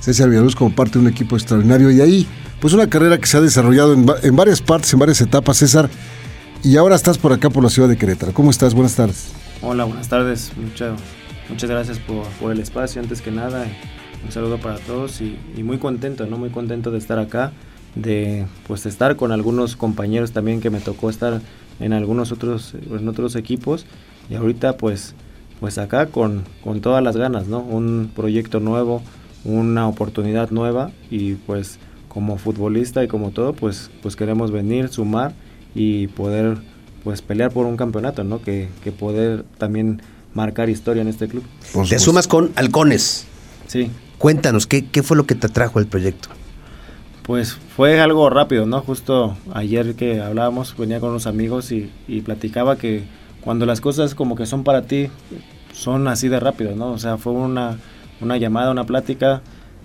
César 0.00 0.28
Villaluz 0.28 0.54
como 0.56 0.74
parte 0.74 0.94
de 0.94 0.98
un 1.00 1.08
equipo 1.08 1.36
extraordinario 1.36 1.90
y 1.90 2.00
ahí, 2.00 2.26
pues 2.60 2.74
una 2.74 2.88
carrera 2.88 3.18
que 3.18 3.26
se 3.26 3.36
ha 3.36 3.40
desarrollado 3.40 3.94
en, 3.94 4.06
en 4.22 4.36
varias 4.36 4.60
partes, 4.60 4.92
en 4.92 4.98
varias 4.98 5.20
etapas, 5.20 5.56
César, 5.58 5.88
y 6.62 6.76
ahora 6.76 6.96
estás 6.96 7.18
por 7.18 7.32
acá 7.32 7.50
por 7.50 7.62
la 7.62 7.70
ciudad 7.70 7.88
de 7.88 7.96
Querétaro. 7.96 8.32
¿Cómo 8.32 8.50
estás? 8.50 8.74
Buenas 8.74 8.94
tardes. 8.96 9.28
Hola, 9.62 9.84
buenas 9.84 10.08
tardes. 10.08 10.52
Mucha- 10.56 10.94
muchas 11.48 11.70
gracias 11.70 11.98
por, 12.00 12.52
el 12.52 12.58
espacio. 12.60 13.00
Antes 13.00 13.22
que 13.22 13.30
nada, 13.30 13.66
un 14.24 14.32
saludo 14.32 14.58
para 14.58 14.78
todos 14.78 15.20
y, 15.20 15.38
y 15.56 15.62
muy 15.62 15.78
contento, 15.78 16.26
¿no? 16.26 16.36
Muy 16.38 16.50
contento 16.50 16.90
de 16.90 16.98
estar 16.98 17.18
acá, 17.20 17.52
de 17.94 18.46
pues 18.66 18.84
estar 18.86 19.16
con 19.16 19.30
algunos 19.32 19.76
compañeros 19.76 20.32
también 20.32 20.60
que 20.60 20.70
me 20.70 20.80
tocó 20.80 21.08
estar 21.08 21.40
en 21.78 21.92
algunos 21.92 22.32
otros, 22.32 22.74
en 22.90 23.06
otros 23.08 23.36
equipos 23.36 23.86
y 24.28 24.34
ahorita 24.34 24.76
pues, 24.76 25.14
pues 25.60 25.78
acá 25.78 26.06
con, 26.06 26.44
con 26.62 26.80
todas 26.80 27.02
las 27.02 27.16
ganas, 27.16 27.46
¿no? 27.46 27.60
Un 27.60 28.10
proyecto 28.14 28.60
nuevo, 28.60 29.02
una 29.44 29.88
oportunidad 29.88 30.50
nueva 30.50 30.90
y 31.10 31.34
pues 31.34 31.78
como 32.08 32.38
futbolista 32.38 33.04
y 33.04 33.08
como 33.08 33.30
todo, 33.30 33.52
pues, 33.52 33.90
pues 34.02 34.16
queremos 34.16 34.50
venir, 34.50 34.88
sumar 34.88 35.34
y 35.74 36.08
poder 36.08 36.58
pues 37.04 37.22
pelear 37.22 37.52
por 37.52 37.66
un 37.66 37.76
campeonato, 37.76 38.24
¿no? 38.24 38.42
Que, 38.42 38.68
que 38.82 38.90
poder 38.92 39.44
también 39.58 40.02
marcar 40.34 40.68
historia 40.68 41.02
en 41.02 41.08
este 41.08 41.28
club. 41.28 41.44
Te 41.88 41.98
sumas 41.98 42.26
con 42.26 42.50
Halcones. 42.56 43.26
Sí, 43.66 43.90
Cuéntanos, 44.18 44.66
¿qué, 44.66 44.86
¿qué 44.86 45.02
fue 45.02 45.16
lo 45.16 45.26
que 45.26 45.34
te 45.34 45.46
atrajo 45.46 45.78
el 45.78 45.86
proyecto? 45.86 46.28
pues 47.22 47.58
fue 47.76 48.00
algo 48.00 48.30
rápido, 48.30 48.66
¿no? 48.66 48.80
Justo 48.82 49.36
ayer 49.52 49.96
que 49.96 50.20
hablábamos, 50.20 50.76
venía 50.76 51.00
con 51.00 51.10
unos 51.10 51.26
amigos 51.26 51.72
y, 51.72 51.90
y 52.06 52.20
platicaba 52.20 52.76
que 52.76 53.02
cuando 53.46 53.64
las 53.64 53.80
cosas 53.80 54.16
como 54.16 54.34
que 54.34 54.44
son 54.44 54.64
para 54.64 54.82
ti, 54.82 55.08
son 55.72 56.08
así 56.08 56.28
de 56.28 56.40
rápido, 56.40 56.74
¿no? 56.74 56.90
O 56.90 56.98
sea, 56.98 57.16
fue 57.16 57.32
una, 57.32 57.78
una 58.20 58.38
llamada, 58.38 58.72
una 58.72 58.86
plática, 58.86 59.40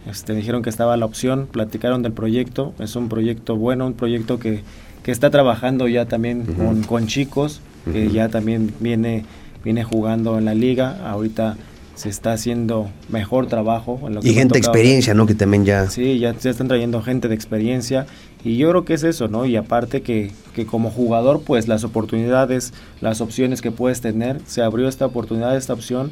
este, 0.10 0.34
dijeron 0.34 0.64
que 0.64 0.72
estaba 0.72 0.98
la 0.98 1.06
opción, 1.06 1.46
platicaron 1.46 2.02
del 2.02 2.12
proyecto, 2.12 2.74
es 2.80 2.96
un 2.96 3.08
proyecto 3.08 3.56
bueno, 3.58 3.86
un 3.86 3.94
proyecto 3.94 4.40
que, 4.40 4.64
que 5.04 5.12
está 5.12 5.30
trabajando 5.30 5.88
ya 5.88 6.08
también 6.08 6.44
con, 6.46 6.82
con 6.82 7.06
chicos, 7.06 7.62
que 7.86 8.10
ya 8.10 8.30
también 8.30 8.74
viene, 8.80 9.26
viene 9.64 9.84
jugando 9.84 10.40
en 10.40 10.46
la 10.46 10.56
liga, 10.56 10.98
ahorita 11.08 11.56
se 11.94 12.10
está 12.10 12.34
haciendo 12.34 12.90
mejor 13.10 13.46
trabajo. 13.46 14.00
En 14.08 14.16
lo 14.16 14.22
que 14.22 14.30
Y 14.30 14.34
gente 14.34 14.54
de 14.54 14.60
experiencia, 14.60 15.14
¿no? 15.14 15.28
Que 15.28 15.36
también 15.36 15.66
ya... 15.66 15.88
Sí, 15.88 16.18
ya, 16.18 16.36
ya 16.36 16.50
están 16.50 16.68
trayendo 16.68 17.04
gente 17.04 17.28
de 17.28 17.36
experiencia 17.36 18.08
y 18.44 18.58
yo 18.58 18.70
creo 18.70 18.86
que 18.86 18.94
es 18.94 19.04
eso, 19.04 19.28
¿no? 19.28 19.46
Y 19.46 19.56
aparte 19.56 20.02
que, 20.02 20.32
que 20.56 20.66
como 20.66 20.90
jugador, 20.90 21.42
pues 21.46 21.68
las 21.68 21.84
oportunidades, 21.84 22.74
las 23.00 23.22
opciones 23.22 23.62
que 23.62 23.72
puedes 23.72 24.02
tener, 24.02 24.42
se 24.46 24.62
abrió 24.62 24.88
esta 24.88 25.06
oportunidad, 25.06 25.56
esta 25.56 25.74
opción. 25.74 26.12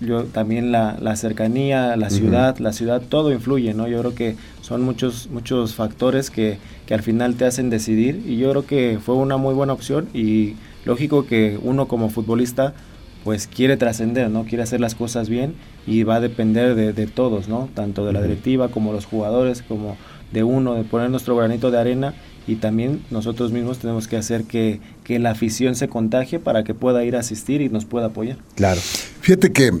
Yo 0.00 0.24
también 0.24 0.72
la, 0.72 0.96
la 1.00 1.14
cercanía, 1.14 1.94
la 1.96 2.10
ciudad, 2.10 2.58
la 2.58 2.72
ciudad, 2.72 3.00
todo 3.00 3.32
influye, 3.32 3.74
¿no? 3.74 3.86
Yo 3.86 4.00
creo 4.00 4.14
que 4.14 4.34
son 4.60 4.82
muchos, 4.82 5.28
muchos 5.30 5.76
factores 5.76 6.30
que, 6.30 6.58
que 6.86 6.94
al 6.94 7.02
final 7.02 7.36
te 7.36 7.44
hacen 7.44 7.70
decidir 7.70 8.24
y 8.26 8.38
yo 8.38 8.50
creo 8.50 8.66
que 8.66 8.98
fue 9.00 9.14
una 9.14 9.36
muy 9.36 9.54
buena 9.54 9.72
opción 9.72 10.08
y 10.12 10.56
lógico 10.84 11.26
que 11.26 11.60
uno 11.62 11.86
como 11.86 12.10
futbolista 12.10 12.74
pues 13.22 13.46
quiere 13.46 13.76
trascender, 13.76 14.30
¿no? 14.30 14.44
Quiere 14.44 14.64
hacer 14.64 14.80
las 14.80 14.96
cosas 14.96 15.28
bien 15.28 15.54
y 15.86 16.02
va 16.02 16.16
a 16.16 16.20
depender 16.20 16.74
de, 16.74 16.92
de 16.92 17.06
todos, 17.06 17.46
¿no? 17.48 17.68
Tanto 17.74 18.04
de 18.04 18.12
la 18.12 18.22
directiva 18.22 18.68
como 18.68 18.92
los 18.92 19.06
jugadores, 19.06 19.62
como 19.62 19.96
de 20.32 20.44
uno, 20.44 20.74
de 20.74 20.84
poner 20.84 21.10
nuestro 21.10 21.36
granito 21.36 21.70
de 21.70 21.78
arena 21.78 22.14
y 22.46 22.56
también 22.56 23.04
nosotros 23.10 23.52
mismos 23.52 23.78
tenemos 23.78 24.08
que 24.08 24.16
hacer 24.16 24.44
que, 24.44 24.80
que 25.04 25.18
la 25.18 25.30
afición 25.30 25.74
se 25.74 25.88
contagie 25.88 26.38
para 26.38 26.64
que 26.64 26.74
pueda 26.74 27.04
ir 27.04 27.16
a 27.16 27.20
asistir 27.20 27.60
y 27.60 27.68
nos 27.68 27.84
pueda 27.84 28.06
apoyar. 28.06 28.38
Claro. 28.54 28.80
Fíjate 29.20 29.52
que 29.52 29.72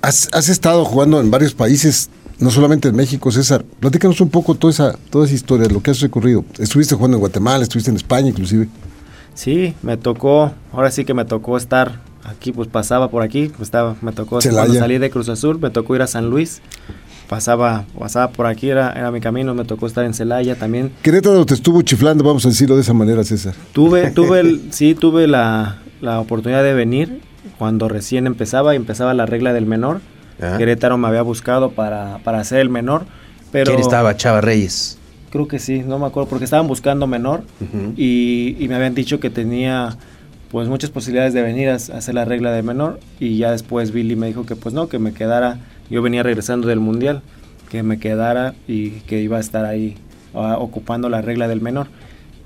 has, 0.00 0.28
has 0.32 0.48
estado 0.48 0.84
jugando 0.84 1.20
en 1.20 1.30
varios 1.30 1.54
países, 1.54 2.08
no 2.38 2.50
solamente 2.50 2.88
en 2.88 2.96
México, 2.96 3.30
César. 3.30 3.64
Platícanos 3.80 4.20
un 4.20 4.30
poco 4.30 4.54
toda 4.54 4.70
esa, 4.72 4.98
toda 5.10 5.26
esa 5.26 5.34
historia, 5.34 5.68
lo 5.68 5.82
que 5.82 5.90
has 5.90 6.00
recorrido. 6.00 6.44
Estuviste 6.58 6.94
jugando 6.94 7.18
en 7.18 7.20
Guatemala, 7.20 7.62
estuviste 7.62 7.90
en 7.90 7.96
España 7.96 8.28
inclusive. 8.28 8.68
Sí, 9.34 9.74
me 9.82 9.96
tocó, 9.96 10.52
ahora 10.72 10.90
sí 10.90 11.04
que 11.04 11.14
me 11.14 11.24
tocó 11.24 11.56
estar 11.58 12.00
aquí, 12.24 12.52
pues 12.52 12.68
pasaba 12.68 13.10
por 13.10 13.22
aquí, 13.22 13.48
pues 13.48 13.68
estaba, 13.68 13.96
me 14.00 14.12
tocó 14.12 14.38
cuando 14.40 14.74
salí 14.74 14.98
de 14.98 15.10
Cruz 15.10 15.28
Azul, 15.28 15.58
me 15.60 15.70
tocó 15.70 15.94
ir 15.94 16.02
a 16.02 16.06
San 16.06 16.28
Luis, 16.30 16.60
pasaba, 17.28 17.84
pasaba 17.98 18.30
por 18.30 18.46
aquí, 18.46 18.70
era, 18.70 18.92
era 18.92 19.10
mi 19.10 19.20
camino, 19.20 19.54
me 19.54 19.64
tocó 19.64 19.86
estar 19.86 20.04
en 20.04 20.14
Celaya 20.14 20.56
también. 20.56 20.92
Querétaro 21.02 21.44
te 21.46 21.54
estuvo 21.54 21.82
chiflando, 21.82 22.24
vamos 22.24 22.44
a 22.46 22.48
decirlo 22.48 22.74
de 22.74 22.82
esa 22.82 22.94
manera, 22.94 23.22
César. 23.24 23.54
Tuve, 23.72 24.10
tuve 24.14 24.40
el, 24.40 24.72
sí, 24.72 24.94
tuve 24.94 25.26
la, 25.26 25.78
la 26.00 26.20
oportunidad 26.20 26.62
de 26.62 26.74
venir 26.74 27.20
cuando 27.58 27.88
recién 27.88 28.26
empezaba 28.26 28.74
y 28.74 28.76
empezaba 28.76 29.14
la 29.14 29.26
regla 29.26 29.52
del 29.52 29.66
menor. 29.66 30.00
Ah. 30.40 30.54
Querétaro 30.56 30.96
me 30.98 31.08
había 31.08 31.22
buscado 31.22 31.70
para, 31.72 32.18
para 32.24 32.38
hacer 32.40 32.60
el 32.60 32.68
menor, 32.70 33.04
pero 33.50 33.70
¿Quién 33.72 33.80
estaba? 33.80 34.16
Chava 34.16 34.40
Reyes. 34.40 34.98
creo 35.30 35.48
que 35.48 35.58
sí, 35.58 35.80
no 35.80 35.98
me 35.98 36.06
acuerdo, 36.06 36.28
porque 36.28 36.44
estaban 36.44 36.68
buscando 36.68 37.06
menor 37.06 37.42
y, 37.96 38.56
y 38.58 38.68
me 38.68 38.76
habían 38.76 38.94
dicho 38.94 39.20
que 39.20 39.30
tenía 39.30 39.96
pues 40.50 40.68
muchas 40.68 40.90
posibilidades 40.90 41.34
de 41.34 41.42
venir 41.42 41.68
a 41.68 41.74
hacer 41.74 42.14
la 42.14 42.24
regla 42.24 42.52
de 42.52 42.62
menor 42.62 43.00
y 43.20 43.36
ya 43.36 43.50
después 43.50 43.92
Billy 43.92 44.16
me 44.16 44.28
dijo 44.28 44.46
que 44.46 44.56
pues 44.56 44.74
no, 44.74 44.88
que 44.88 44.98
me 44.98 45.12
quedara, 45.12 45.58
yo 45.90 46.02
venía 46.02 46.22
regresando 46.22 46.68
del 46.68 46.80
mundial, 46.80 47.22
que 47.70 47.82
me 47.82 47.98
quedara 47.98 48.54
y 48.66 48.90
que 49.00 49.20
iba 49.20 49.36
a 49.36 49.40
estar 49.40 49.64
ahí 49.64 49.96
ah, 50.34 50.56
ocupando 50.58 51.08
la 51.08 51.20
regla 51.20 51.48
del 51.48 51.60
menor. 51.60 51.88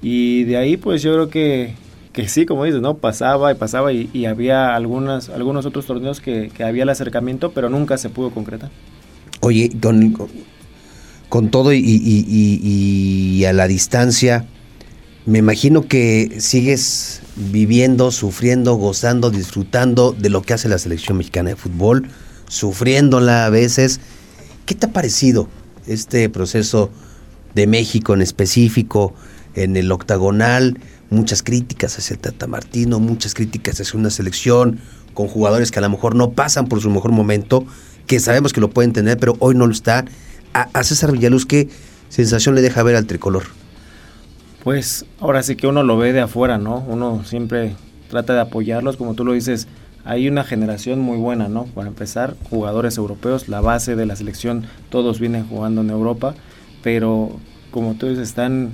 Y 0.01 0.45
de 0.45 0.57
ahí 0.57 0.77
pues 0.77 1.03
yo 1.03 1.13
creo 1.13 1.29
que, 1.29 1.75
que 2.13 2.29
sí, 2.29 2.47
como 2.47 2.65
dices, 2.65 2.81
¿no? 2.81 2.97
Pasaba 2.97 3.53
y 3.53 3.55
pasaba 3.55 3.93
y, 3.93 4.27
había 4.27 4.75
algunas, 4.75 5.29
algunos 5.29 5.67
otros 5.67 5.87
torneos 5.87 6.21
que, 6.21 6.51
había 6.65 6.83
el 6.83 6.89
acercamiento, 6.89 7.53
pero 7.53 7.69
nunca 7.69 7.99
se 7.99 8.09
pudo 8.09 8.31
concretar. 8.31 8.71
Oye, 9.41 9.71
con, 9.81 10.15
con, 11.29 11.51
todo 11.51 11.73
y- 11.73 11.81
y 11.81 13.45
a 13.45 13.53
la 13.53 13.67
distancia, 13.67 14.47
me 15.25 15.39
imagino 15.39 15.87
que 15.87 16.37
sigues 16.41 17.23
viviendo, 17.37 18.11
sufriendo, 18.11 18.75
gozando, 18.75 19.31
disfrutando 19.31 20.13
de 20.13 20.31
lo 20.31 20.43
que 20.43 20.55
hace 20.55 20.69
la 20.69 20.79
selección 20.79 21.19
mexicana 21.19 21.51
de 21.51 21.57
fútbol, 21.57 22.09
sufriéndola 22.53 23.47
a 23.47 23.51
veces. 23.51 24.01
¿Qué 24.67 24.75
te 24.75 24.87
ha 24.87 24.93
parecido 24.93 25.49
este 25.87 26.29
proceso 26.29 26.91
de 27.55 27.67
México 27.67 28.13
en 28.13 28.21
específico, 28.21 29.15
en 29.55 29.77
el 29.77 29.91
octagonal? 29.91 30.79
Muchas 31.09 31.43
críticas 31.43 31.99
hacia 31.99 32.15
el 32.15 32.21
Tata 32.21 32.47
Martino, 32.47 33.01
muchas 33.01 33.35
críticas 33.35 33.81
hacia 33.81 33.99
una 33.99 34.11
selección 34.11 34.81
con 35.15 35.29
jugadores 35.29 35.71
que 35.71 35.79
a 35.79 35.83
lo 35.83 35.91
mejor 35.91 36.15
no 36.15 36.33
pasan 36.33 36.69
por 36.69 36.81
su 36.81 36.91
mejor 36.91 37.13
momento, 37.13 37.67
que 38.07 38.21
sabemos 38.21 38.53
que 38.53 38.61
lo 38.61 38.71
pueden 38.71 38.93
tener, 38.93 39.19
pero 39.19 39.35
hoy 39.39 39.55
no 39.55 39.67
lo 39.67 39.73
está. 39.73 40.05
A, 40.53 40.69
a 40.75 40.85
César 40.85 41.13
Villaluz, 41.13 41.47
¿qué 41.47 41.71
sensación 42.11 42.55
le 42.55 42.61
deja 42.61 42.83
ver 42.83 42.97
al 42.97 43.07
tricolor? 43.07 43.45
Pues 44.63 45.07
ahora 45.21 45.43
sí 45.43 45.57
que 45.57 45.67
uno 45.67 45.83
lo 45.83 45.97
ve 45.97 46.13
de 46.13 46.21
afuera, 46.21 46.59
¿no? 46.59 46.85
Uno 46.87 47.25
siempre 47.25 47.77
trata 48.11 48.35
de 48.35 48.41
apoyarlos, 48.41 48.97
como 48.97 49.15
tú 49.15 49.25
lo 49.25 49.33
dices, 49.33 49.69
hay 50.05 50.29
una 50.29 50.45
generación 50.45 51.01
muy 51.01 51.19
buena, 51.19 51.49
¿no? 51.49 51.65
Para 51.65 51.89
empezar, 51.89 52.37
jugadores 52.51 52.99
europeos, 52.99 53.49
la 53.49 53.61
base 53.61 53.97
de 53.97 54.07
la 54.07 54.17
selección, 54.17 54.65
todos 54.91 55.21
vienen 55.21 55.47
jugando 55.47 55.83
en 55.83 55.91
Europa, 55.91 56.35
pero 56.83 57.39
como 57.71 57.95
dices, 57.95 58.19
están, 58.19 58.71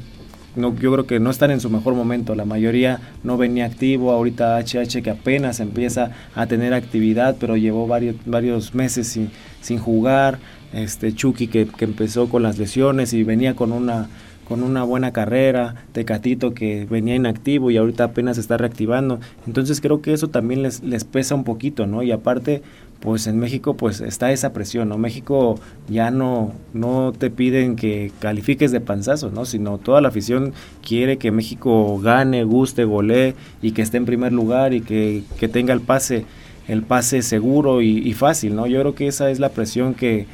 no, 0.57 0.75
yo 0.77 0.93
creo 0.93 1.07
que 1.07 1.21
no 1.21 1.31
están 1.31 1.51
en 1.51 1.61
su 1.61 1.71
mejor 1.71 1.95
momento, 1.95 2.35
la 2.35 2.45
mayoría 2.45 3.01
no 3.23 3.37
venía 3.37 3.67
activo, 3.67 4.13
ahorita 4.13 4.59
HH 4.59 5.03
que 5.03 5.11
apenas 5.11 5.61
empieza 5.61 6.11
a 6.35 6.47
tener 6.47 6.75
actividad, 6.75 7.37
pero 7.39 7.57
llevó 7.57 7.87
varios, 7.87 8.17
varios 8.25 8.75
meses 8.75 9.09
sin, 9.09 9.31
sin 9.61 9.79
jugar, 9.79 10.39
este 10.73 11.15
Chucky 11.15 11.47
que, 11.47 11.67
que 11.67 11.85
empezó 11.85 12.29
con 12.29 12.43
las 12.43 12.59
lesiones 12.59 13.13
y 13.13 13.23
venía 13.23 13.55
con 13.55 13.73
una 13.73 14.09
con 14.49 14.63
una 14.63 14.83
buena 14.83 15.13
carrera, 15.13 15.75
Tecatito 15.93 16.55
que 16.55 16.87
venía 16.87 17.15
inactivo 17.15 17.71
y 17.71 17.77
ahorita 17.77 18.05
apenas 18.05 18.37
se 18.37 18.41
está 18.41 18.57
reactivando. 18.57 19.21
Entonces 19.47 19.81
creo 19.81 20.01
que 20.01 20.15
eso 20.15 20.29
también 20.29 20.63
les, 20.63 20.83
les 20.83 21.05
pesa 21.05 21.35
un 21.35 21.45
poquito, 21.45 21.87
¿no? 21.87 22.03
Y 22.03 22.13
aparte, 22.13 22.63
pues 23.01 23.27
en 23.27 23.39
México 23.39 23.75
pues 23.75 24.01
está 24.01 24.33
esa 24.33 24.55
presión, 24.55 24.89
¿no? 24.89 24.97
México 24.97 25.61
ya 25.89 26.11
no, 26.11 26.53
no 26.73 27.13
te 27.17 27.31
piden 27.31 27.77
que 27.77 28.11
califiques 28.21 28.73
de 28.73 28.81
panzazo, 28.81 29.31
¿no? 29.31 29.45
Sino 29.45 29.77
toda 29.77 30.01
la 30.01 30.09
afición 30.09 30.55
quiere 30.83 31.19
que 31.19 31.31
México 31.31 32.01
gane, 32.01 32.43
guste, 32.45 32.85
golee 32.85 33.35
y 33.61 33.73
que 33.73 33.83
esté 33.83 33.99
en 33.99 34.07
primer 34.07 34.33
lugar 34.33 34.73
y 34.73 34.81
que, 34.81 35.25
que 35.39 35.49
tenga 35.49 35.75
el 35.75 35.81
pase, 35.83 36.25
el 36.69 36.83
pase 36.83 37.21
seguro 37.21 37.83
y, 37.83 37.99
y 37.99 38.15
fácil, 38.15 38.57
¿no? 38.57 38.67
Yo 38.67 38.81
creo 38.81 38.95
que 38.95 39.09
esa 39.09 39.31
es 39.31 39.41
la 39.41 39.51
presión 39.51 39.93
que, 39.93 40.27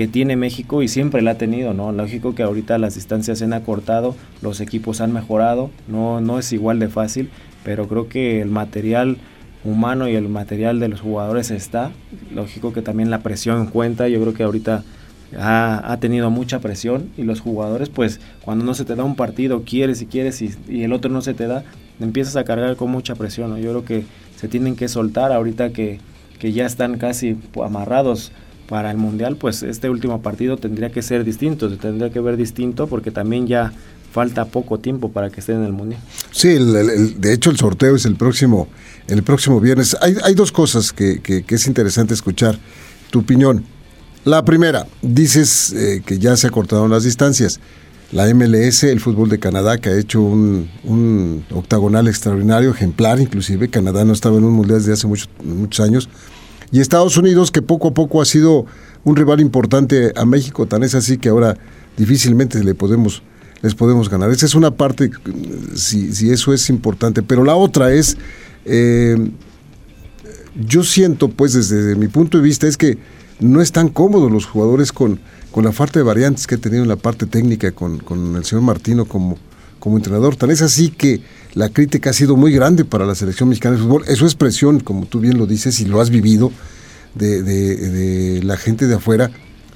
que 0.00 0.08
tiene 0.08 0.34
México 0.34 0.82
y 0.82 0.88
siempre 0.88 1.20
la 1.20 1.32
ha 1.32 1.34
tenido, 1.34 1.74
¿no? 1.74 1.92
Lógico 1.92 2.34
que 2.34 2.42
ahorita 2.42 2.78
las 2.78 2.94
distancias 2.94 3.38
se 3.38 3.44
han 3.44 3.52
acortado, 3.52 4.16
los 4.40 4.62
equipos 4.62 5.02
han 5.02 5.12
mejorado, 5.12 5.70
no, 5.88 6.22
no 6.22 6.38
es 6.38 6.54
igual 6.54 6.78
de 6.78 6.88
fácil, 6.88 7.28
pero 7.64 7.86
creo 7.86 8.08
que 8.08 8.40
el 8.40 8.48
material 8.48 9.18
humano 9.62 10.08
y 10.08 10.14
el 10.14 10.26
material 10.30 10.80
de 10.80 10.88
los 10.88 11.02
jugadores 11.02 11.50
está. 11.50 11.90
Lógico 12.34 12.72
que 12.72 12.80
también 12.80 13.10
la 13.10 13.18
presión 13.18 13.66
cuenta, 13.66 14.08
yo 14.08 14.22
creo 14.22 14.32
que 14.32 14.42
ahorita 14.42 14.84
ha, 15.38 15.98
tenido 16.00 16.30
mucha 16.30 16.60
presión 16.60 17.10
y 17.18 17.24
los 17.24 17.40
jugadores 17.40 17.90
pues 17.90 18.22
cuando 18.40 18.64
no 18.64 18.72
se 18.72 18.86
te 18.86 18.94
da 18.94 19.04
un 19.04 19.16
partido, 19.16 19.64
quieres 19.66 20.00
y 20.00 20.06
quieres 20.06 20.40
y, 20.40 20.50
y 20.66 20.84
el 20.84 20.94
otro 20.94 21.10
no 21.10 21.20
se 21.20 21.34
te 21.34 21.46
da, 21.46 21.62
empiezas 22.00 22.36
a 22.36 22.44
cargar 22.44 22.74
con 22.76 22.90
mucha 22.90 23.16
presión, 23.16 23.50
¿no? 23.50 23.58
Yo 23.58 23.68
creo 23.68 23.84
que 23.84 24.04
se 24.36 24.48
tienen 24.48 24.76
que 24.76 24.88
soltar 24.88 25.30
ahorita 25.30 25.74
que, 25.74 25.98
que 26.38 26.52
ya 26.54 26.64
están 26.64 26.96
casi 26.96 27.36
amarrados 27.62 28.32
para 28.70 28.92
el 28.92 28.96
Mundial, 28.96 29.36
pues 29.36 29.64
este 29.64 29.90
último 29.90 30.22
partido 30.22 30.56
tendría 30.56 30.90
que 30.90 31.02
ser 31.02 31.24
distinto, 31.24 31.68
se 31.68 31.76
tendría 31.76 32.10
que 32.10 32.20
ver 32.20 32.36
distinto 32.36 32.86
porque 32.86 33.10
también 33.10 33.48
ya 33.48 33.72
falta 34.12 34.44
poco 34.44 34.78
tiempo 34.78 35.10
para 35.10 35.28
que 35.28 35.40
estén 35.40 35.56
en 35.56 35.64
el 35.64 35.72
Mundial. 35.72 36.00
Sí, 36.30 36.50
de 36.50 37.32
hecho 37.32 37.50
el 37.50 37.56
sorteo 37.56 37.96
es 37.96 38.06
el 38.06 38.14
próximo, 38.14 38.68
el 39.08 39.24
próximo 39.24 39.60
viernes. 39.60 39.96
Hay, 40.00 40.14
hay 40.22 40.34
dos 40.34 40.52
cosas 40.52 40.92
que, 40.92 41.20
es 41.48 41.66
interesante 41.66 42.14
escuchar 42.14 42.60
tu 43.10 43.18
opinión. 43.18 43.64
La 44.24 44.44
primera, 44.44 44.86
dices 45.02 45.72
eh, 45.72 46.02
que 46.06 46.20
ya 46.20 46.36
se 46.36 46.46
acortaron 46.46 46.90
las 46.90 47.02
distancias. 47.02 47.58
La 48.12 48.32
MLS, 48.32 48.84
el 48.84 49.00
fútbol 49.00 49.28
de 49.28 49.40
Canadá, 49.40 49.78
que 49.78 49.88
ha 49.88 49.98
hecho 49.98 50.20
un, 50.20 50.70
un 50.84 51.44
octagonal 51.52 52.06
extraordinario, 52.06 52.70
ejemplar 52.70 53.20
inclusive. 53.20 53.68
Canadá 53.68 54.04
no 54.04 54.12
estaba 54.12 54.38
en 54.38 54.44
un 54.44 54.52
mundial 54.52 54.78
desde 54.78 54.92
hace 54.92 55.08
muchos 55.08 55.80
años 55.80 56.08
y 56.72 56.80
Estados 56.80 57.16
Unidos, 57.16 57.50
que 57.50 57.62
poco 57.62 57.88
a 57.88 57.94
poco 57.94 58.22
ha 58.22 58.24
sido 58.24 58.66
un 59.04 59.16
rival 59.16 59.40
importante 59.40 60.12
a 60.14 60.24
México, 60.24 60.66
tan 60.66 60.82
es 60.82 60.94
así 60.94 61.18
que 61.18 61.28
ahora 61.28 61.56
difícilmente 61.96 62.62
le 62.62 62.74
podemos, 62.74 63.22
les 63.62 63.74
podemos 63.74 64.08
ganar. 64.08 64.30
Esa 64.30 64.46
es 64.46 64.54
una 64.54 64.70
parte, 64.70 65.10
si, 65.74 66.12
si 66.14 66.30
eso 66.30 66.52
es 66.52 66.68
importante. 66.70 67.22
Pero 67.22 67.44
la 67.44 67.56
otra 67.56 67.92
es, 67.92 68.16
eh, 68.64 69.30
yo 70.54 70.84
siento, 70.84 71.28
pues 71.28 71.54
desde 71.54 71.96
mi 71.96 72.08
punto 72.08 72.38
de 72.38 72.44
vista, 72.44 72.66
es 72.68 72.76
que 72.76 72.98
no 73.40 73.60
están 73.60 73.88
cómodos 73.88 74.30
los 74.30 74.46
jugadores 74.46 74.92
con, 74.92 75.18
con 75.50 75.64
la 75.64 75.72
falta 75.72 75.98
de 75.98 76.04
variantes 76.04 76.46
que 76.46 76.54
ha 76.54 76.58
tenido 76.58 76.82
en 76.82 76.88
la 76.88 76.96
parte 76.96 77.26
técnica 77.26 77.72
con, 77.72 77.98
con 77.98 78.36
el 78.36 78.44
señor 78.44 78.62
Martino 78.62 79.06
como, 79.06 79.38
como 79.78 79.96
entrenador. 79.96 80.36
Tan 80.36 80.50
es 80.50 80.62
así 80.62 80.90
que 80.90 81.22
la 81.54 81.68
crítica 81.68 82.10
ha 82.10 82.12
sido 82.12 82.36
muy 82.36 82.52
grande 82.52 82.84
para 82.84 83.06
la 83.06 83.14
selección 83.14 83.48
mexicana 83.48 83.76
de 83.76 83.82
fútbol. 83.82 84.04
Eso 84.06 84.26
es 84.26 84.34
presión, 84.34 84.80
como 84.80 85.06
tú 85.06 85.20
bien 85.20 85.38
lo 85.38 85.46
dices 85.46 85.80
y 85.80 85.84
lo 85.84 86.00
has 86.00 86.10
vivido, 86.10 86.52
de, 87.14 88.40
la 88.44 88.56
gente 88.56 88.86
de 88.86 88.94
afuera. 88.94 89.30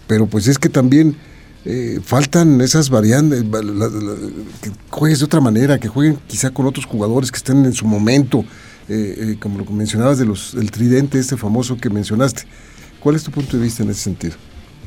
Pero 0.06 0.26
pues 0.26 0.46
es 0.46 0.58
que 0.58 0.68
también 0.68 1.16
eh, 1.64 1.98
faltan 2.04 2.60
esas 2.60 2.90
variantes, 2.90 3.42
que 3.42 4.70
juegues 4.90 5.18
de 5.18 5.24
otra 5.24 5.40
manera, 5.40 5.78
que 5.78 5.88
jueguen 5.88 6.18
quizá 6.28 6.50
con 6.50 6.66
otros 6.66 6.86
jugadores 6.86 7.32
que 7.32 7.38
estén 7.38 7.64
en 7.64 7.72
su 7.72 7.86
momento, 7.86 8.44
eh, 8.88 9.16
eh, 9.18 9.36
como 9.40 9.58
lo 9.58 9.64
mencionabas 9.64 10.18
de 10.18 10.26
tridente 10.70 11.18
este 11.18 11.36
famoso 11.36 11.76
que 11.76 11.90
mencionaste. 11.90 12.44
¿Cuál 13.00 13.16
es 13.16 13.24
tu 13.24 13.30
punto 13.30 13.56
de 13.56 13.62
vista 13.62 13.82
en 13.82 13.90
ese 13.90 14.00
sentido? 14.00 14.34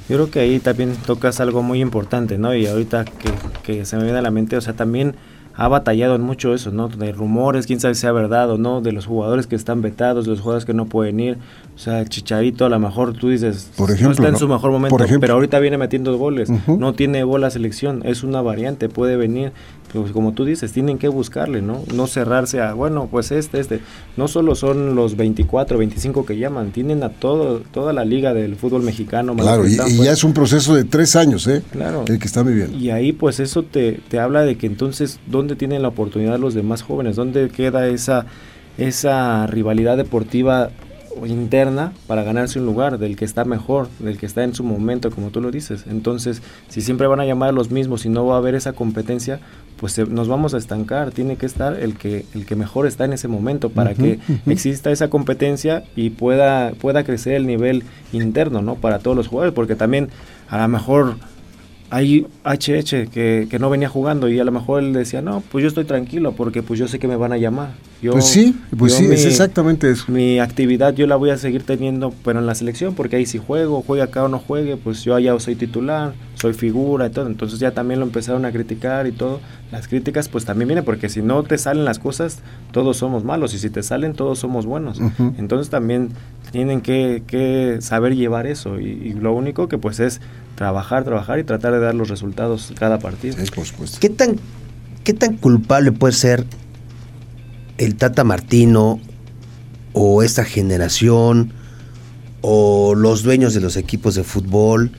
Yo 0.07 0.15
creo 0.15 0.31
que 0.31 0.39
ahí 0.39 0.59
también 0.59 0.95
tocas 1.05 1.41
algo 1.41 1.61
muy 1.63 1.81
importante, 1.81 2.37
¿no? 2.37 2.55
Y 2.55 2.65
ahorita 2.65 3.03
que, 3.03 3.29
que 3.63 3.85
se 3.85 3.97
me 3.97 4.03
viene 4.03 4.19
a 4.19 4.21
la 4.21 4.31
mente, 4.31 4.55
o 4.55 4.61
sea, 4.61 4.73
también 4.73 5.15
ha 5.57 5.67
batallado 5.67 6.15
en 6.15 6.21
mucho 6.21 6.53
eso, 6.53 6.71
¿no? 6.71 6.87
De 6.87 7.11
rumores, 7.11 7.65
quién 7.65 7.79
sabe 7.79 7.95
si 7.95 8.01
sea 8.01 8.11
verdad 8.11 8.51
o 8.51 8.59
no, 8.59 8.79
de 8.79 8.91
los 8.91 9.07
jugadores 9.07 9.47
que 9.47 9.55
están 9.55 9.81
vetados, 9.81 10.25
de 10.25 10.31
los 10.31 10.39
jugadores 10.39 10.65
que 10.65 10.73
no 10.75 10.85
pueden 10.85 11.19
ir. 11.19 11.39
O 11.75 11.79
sea, 11.79 12.05
Chicharito 12.05 12.65
a 12.65 12.69
lo 12.69 12.79
mejor 12.79 13.13
tú 13.13 13.29
dices, 13.29 13.71
Por 13.75 13.89
ejemplo, 13.89 14.09
no 14.09 14.11
está 14.13 14.27
en 14.27 14.37
su 14.37 14.47
mejor 14.47 14.69
momento, 14.69 14.97
pero 15.19 15.33
ahorita 15.33 15.57
viene 15.59 15.79
metiendo 15.79 16.15
goles. 16.17 16.49
No 16.67 16.93
tiene 16.93 17.23
bola 17.23 17.49
selección, 17.49 18.01
es 18.05 18.23
una 18.23 18.41
variante, 18.41 18.87
puede 18.87 19.17
venir. 19.17 19.51
Pues 19.93 20.11
como 20.11 20.33
tú 20.33 20.45
dices, 20.45 20.71
tienen 20.73 20.97
que 20.97 21.07
buscarle, 21.07 21.61
¿no? 21.61 21.83
No 21.93 22.07
cerrarse 22.07 22.61
a, 22.61 22.73
bueno, 22.73 23.07
pues 23.09 23.31
este, 23.31 23.59
este. 23.59 23.79
No 24.17 24.27
solo 24.27 24.55
son 24.55 24.95
los 24.95 25.15
24, 25.15 25.77
25 25.77 26.25
que 26.25 26.37
llaman, 26.37 26.71
tienen 26.71 27.03
a 27.03 27.09
todo, 27.09 27.61
toda 27.71 27.93
la 27.93 28.03
liga 28.03 28.33
del 28.33 28.55
fútbol 28.55 28.83
mexicano. 28.83 29.35
Claro, 29.35 29.67
y, 29.67 29.75
ya 29.75 30.11
es 30.11 30.23
un 30.23 30.33
proceso 30.33 30.75
de 30.75 30.83
tres 30.83 31.15
años, 31.15 31.47
¿eh? 31.47 31.63
Claro. 31.71 32.03
El 32.07 32.19
que 32.19 32.25
está 32.25 32.43
viviendo. 32.43 32.77
Y 32.77 32.89
ahí 32.89 33.13
pues 33.13 33.39
eso 33.39 33.63
te, 33.63 33.99
te 34.07 34.19
habla 34.19 34.43
de 34.43 34.57
que 34.57 34.67
entonces, 34.67 35.19
¿dónde 35.27 35.55
tienen 35.55 35.81
la 35.81 35.87
oportunidad 35.87 36.37
los 36.37 36.53
demás 36.53 36.81
jóvenes? 36.81 37.15
¿Dónde 37.15 37.49
queda 37.49 37.87
esa, 37.87 38.25
esa 38.77 39.47
rivalidad 39.47 39.97
deportiva 39.97 40.69
interna 41.25 41.93
para 42.05 42.23
ganarse 42.23 42.59
un 42.59 42.65
lugar 42.65 42.97
del 42.99 43.15
que 43.15 43.25
está 43.25 43.45
mejor, 43.45 43.89
del 43.99 44.17
que 44.17 44.25
está 44.25 44.43
en 44.43 44.53
su 44.53 44.63
momento, 44.63 45.11
como 45.11 45.29
tú 45.29 45.41
lo 45.41 45.51
dices. 45.51 45.85
Entonces, 45.89 46.41
si 46.69 46.81
siempre 46.81 47.07
van 47.07 47.19
a 47.19 47.25
llamar 47.25 47.49
a 47.49 47.51
los 47.53 47.71
mismos 47.71 48.05
y 48.05 48.09
no 48.09 48.25
va 48.25 48.35
a 48.35 48.37
haber 48.37 48.55
esa 48.55 48.73
competencia, 48.73 49.39
pues 49.77 49.97
nos 50.09 50.27
vamos 50.27 50.53
a 50.53 50.57
estancar. 50.57 51.11
Tiene 51.11 51.37
que 51.37 51.45
estar 51.45 51.79
el 51.79 51.95
que 51.95 52.25
el 52.33 52.45
que 52.45 52.55
mejor 52.55 52.87
está 52.87 53.05
en 53.05 53.13
ese 53.13 53.27
momento 53.27 53.69
para 53.69 53.93
que 53.93 54.19
exista 54.45 54.91
esa 54.91 55.09
competencia 55.09 55.83
y 55.95 56.09
pueda 56.09 56.71
pueda 56.71 57.03
crecer 57.03 57.35
el 57.35 57.47
nivel 57.47 57.83
interno, 58.11 58.61
¿no? 58.61 58.75
Para 58.75 58.99
todos 58.99 59.15
los 59.15 59.27
jugadores, 59.27 59.53
porque 59.53 59.75
también 59.75 60.09
a 60.49 60.57
lo 60.61 60.67
mejor 60.67 61.15
hay 61.89 62.27
HH 62.43 63.09
que, 63.09 63.47
que, 63.49 63.59
no 63.59 63.69
venía 63.69 63.87
jugando 63.87 64.27
y 64.27 64.39
a 64.39 64.43
lo 64.43 64.51
mejor 64.51 64.83
él 64.83 64.91
decía, 64.91 65.21
no, 65.21 65.41
pues 65.49 65.61
yo 65.61 65.69
estoy 65.69 65.85
tranquilo 65.85 66.33
porque 66.33 66.61
pues 66.61 66.79
yo 66.79 66.87
sé 66.87 66.99
que 66.99 67.07
me 67.07 67.15
van 67.15 67.31
a 67.31 67.37
llamar. 67.37 67.69
Yo, 68.01 68.11
pues 68.11 68.25
sí, 68.25 68.55
pues 68.77 68.93
sí, 68.93 69.05
es 69.05 69.25
exactamente 69.25 69.89
eso. 69.89 70.05
Mi 70.11 70.39
actividad 70.39 70.93
yo 70.93 71.07
la 71.07 71.15
voy 71.15 71.31
a 71.31 71.37
seguir 71.37 71.63
teniendo, 71.63 72.13
pero 72.23 72.39
en 72.39 72.45
la 72.45 72.53
selección, 72.53 72.93
porque 72.93 73.15
ahí 73.15 73.25
si 73.25 73.39
juego, 73.39 73.81
juegue 73.81 74.03
acá 74.03 74.23
o 74.23 74.27
no 74.27 74.37
juegue, 74.37 74.77
pues 74.77 75.03
yo 75.03 75.15
allá 75.15 75.37
soy 75.39 75.55
titular, 75.55 76.13
soy 76.35 76.53
figura 76.53 77.07
y 77.07 77.09
todo. 77.09 77.25
Entonces 77.25 77.59
ya 77.59 77.71
también 77.71 77.99
lo 77.99 78.05
empezaron 78.05 78.45
a 78.45 78.51
criticar 78.51 79.07
y 79.07 79.11
todo. 79.11 79.39
Las 79.71 79.87
críticas 79.87 80.29
pues 80.29 80.45
también 80.45 80.67
vienen 80.67 80.85
porque 80.85 81.09
si 81.09 81.21
no 81.23 81.41
te 81.43 81.57
salen 81.57 81.85
las 81.85 81.97
cosas, 81.97 82.39
todos 82.71 82.97
somos 82.97 83.23
malos 83.23 83.55
y 83.55 83.59
si 83.59 83.69
te 83.69 83.81
salen, 83.81 84.13
todos 84.13 84.37
somos 84.37 84.65
buenos. 84.67 85.01
Entonces 85.37 85.69
también 85.69 86.09
tienen 86.51 86.81
que, 86.81 87.23
que 87.25 87.77
saber 87.81 88.15
llevar 88.15 88.45
eso 88.45 88.79
y, 88.79 88.85
y 88.85 89.13
lo 89.13 89.33
único 89.33 89.67
que 89.67 89.79
pues 89.79 89.99
es 89.99 90.21
trabajar, 90.55 91.03
trabajar 91.03 91.39
y 91.39 91.43
tratar 91.43 91.73
de 91.73 91.79
dar 91.79 91.95
los 91.95 92.09
resultados 92.09 92.73
cada 92.77 92.99
partido. 92.99 93.37
¿Qué 93.99 94.09
tan, 94.09 94.35
¿Qué 95.03 95.13
tan 95.13 95.37
culpable 95.37 95.91
puede 95.91 96.13
ser 96.13 96.45
el 97.77 97.95
Tata 97.95 98.23
Martino 98.23 98.99
o 99.93 100.23
esta 100.23 100.43
generación 100.45 101.53
o 102.41 102.95
los 102.95 103.23
dueños 103.23 103.53
de 103.53 103.61
los 103.61 103.77
equipos 103.77 104.15
de 104.15 104.23
fútbol 104.23 104.91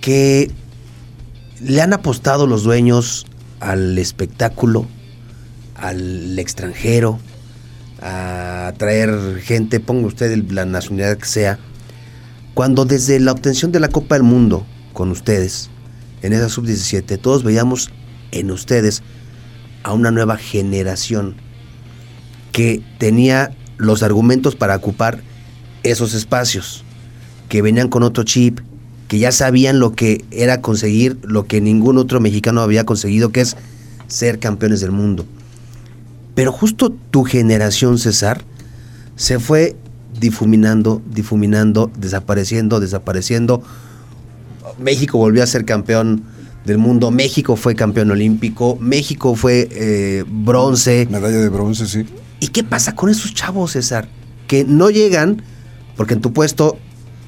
que 0.00 0.50
le 1.60 1.80
han 1.80 1.92
apostado 1.92 2.46
los 2.46 2.62
dueños 2.62 3.26
al 3.60 3.96
espectáculo, 3.98 4.86
al 5.76 6.38
extranjero, 6.38 7.18
a 8.02 8.72
traer 8.76 9.40
gente, 9.40 9.80
ponga 9.80 10.06
usted 10.06 10.36
la 10.50 10.66
nacionalidad 10.66 11.16
que 11.16 11.26
sea, 11.26 11.58
cuando 12.52 12.84
desde 12.84 13.18
la 13.20 13.32
obtención 13.32 13.72
de 13.72 13.80
la 13.80 13.88
Copa 13.88 14.16
del 14.16 14.24
Mundo 14.24 14.66
con 14.92 15.10
ustedes, 15.10 15.70
en 16.20 16.32
esa 16.32 16.48
sub-17, 16.48 17.18
todos 17.18 17.42
veíamos 17.42 17.90
en 18.32 18.50
ustedes 18.50 19.02
a 19.82 19.92
una 19.92 20.10
nueva 20.10 20.36
generación 20.36 21.36
que 22.54 22.84
tenía 22.98 23.50
los 23.78 24.04
argumentos 24.04 24.54
para 24.54 24.76
ocupar 24.76 25.20
esos 25.82 26.14
espacios, 26.14 26.84
que 27.48 27.62
venían 27.62 27.88
con 27.88 28.04
otro 28.04 28.22
chip, 28.22 28.60
que 29.08 29.18
ya 29.18 29.32
sabían 29.32 29.80
lo 29.80 29.92
que 29.92 30.24
era 30.30 30.60
conseguir 30.60 31.18
lo 31.24 31.48
que 31.48 31.60
ningún 31.60 31.98
otro 31.98 32.20
mexicano 32.20 32.60
había 32.60 32.86
conseguido, 32.86 33.30
que 33.30 33.40
es 33.40 33.56
ser 34.06 34.38
campeones 34.38 34.80
del 34.80 34.92
mundo. 34.92 35.26
Pero 36.36 36.52
justo 36.52 36.94
tu 37.10 37.24
generación, 37.24 37.98
César, 37.98 38.44
se 39.16 39.40
fue 39.40 39.74
difuminando, 40.20 41.02
difuminando, 41.12 41.90
desapareciendo, 41.98 42.78
desapareciendo. 42.78 43.64
México 44.78 45.18
volvió 45.18 45.42
a 45.42 45.48
ser 45.48 45.64
campeón 45.64 46.22
del 46.64 46.78
mundo, 46.78 47.10
México 47.10 47.56
fue 47.56 47.74
campeón 47.74 48.12
olímpico, 48.12 48.78
México 48.80 49.34
fue 49.34 49.68
eh, 49.72 50.24
bronce. 50.28 51.08
Medalla 51.10 51.38
de 51.38 51.48
bronce, 51.48 51.88
sí. 51.88 52.06
¿Y 52.44 52.48
qué 52.48 52.62
pasa 52.62 52.94
con 52.94 53.08
esos 53.08 53.32
chavos, 53.32 53.72
César? 53.72 54.06
Que 54.48 54.66
no 54.66 54.90
llegan, 54.90 55.40
porque 55.96 56.12
en 56.12 56.20
tu 56.20 56.34
puesto 56.34 56.76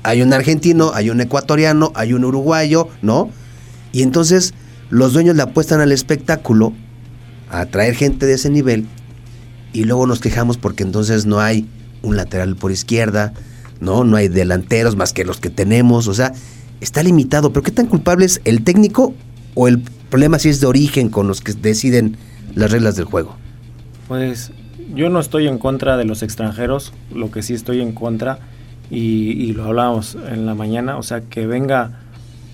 hay 0.03 0.21
un 0.21 0.35
argentino, 0.35 0.91
hay 0.93 1.09
un 1.09 1.23
ecuatoriano, 1.23 1.91
hay 1.95 2.13
un 2.13 2.23
uruguayo, 2.23 2.89
¿no? 3.01 3.31
Y 3.93 4.03
entonces 4.03 4.53
los 4.91 5.15
dueños 5.15 5.35
le 5.35 5.41
apuestan 5.41 5.81
al 5.81 5.91
espectáculo, 5.91 6.75
a 7.49 7.61
atraer 7.61 7.95
gente 7.95 8.27
de 8.27 8.35
ese 8.35 8.51
nivel, 8.51 8.87
y 9.73 9.85
luego 9.85 10.07
nos 10.07 10.21
quejamos 10.21 10.59
porque 10.59 10.83
entonces 10.83 11.25
no 11.25 11.41
hay 11.41 11.67
un 12.03 12.19
lateral 12.19 12.55
por 12.55 12.71
izquierda, 12.71 13.33
¿no? 13.81 14.05
No 14.05 14.19
hay 14.19 14.29
delanteros 14.29 14.97
más 14.97 15.15
que 15.15 15.25
los 15.25 15.41
que 15.41 15.49
tenemos, 15.49 16.09
o 16.09 16.13
sea, 16.13 16.35
está 16.83 17.03
limitado. 17.03 17.55
Pero 17.55 17.63
¿qué 17.63 17.71
tan 17.71 17.87
culpable 17.87 18.27
es 18.27 18.43
el 18.45 18.65
técnico 18.65 19.15
o 19.55 19.67
el 19.67 19.79
problema 20.11 20.39
si 20.39 20.51
es 20.51 20.61
de 20.61 20.67
origen 20.67 21.09
con 21.09 21.27
los 21.27 21.41
que 21.41 21.55
deciden 21.55 22.19
las 22.55 22.71
reglas 22.71 22.97
del 22.97 23.07
juego? 23.07 23.35
Pues 24.09 24.53
yo 24.95 25.09
no 25.09 25.21
estoy 25.21 25.49
en 25.49 25.59
contra 25.59 25.97
de 25.97 26.05
los 26.05 26.23
extranjeros, 26.23 26.93
lo 27.15 27.31
que 27.31 27.43
sí 27.43 27.55
estoy 27.55 27.81
en 27.81 27.93
contra 27.93 28.39
y, 28.91 29.53
lo 29.53 29.65
hablábamos 29.65 30.17
en 30.31 30.47
la 30.47 30.55
mañana, 30.55 30.97
o 30.97 31.03
sea, 31.03 31.21
que 31.21 31.47
venga 31.47 32.01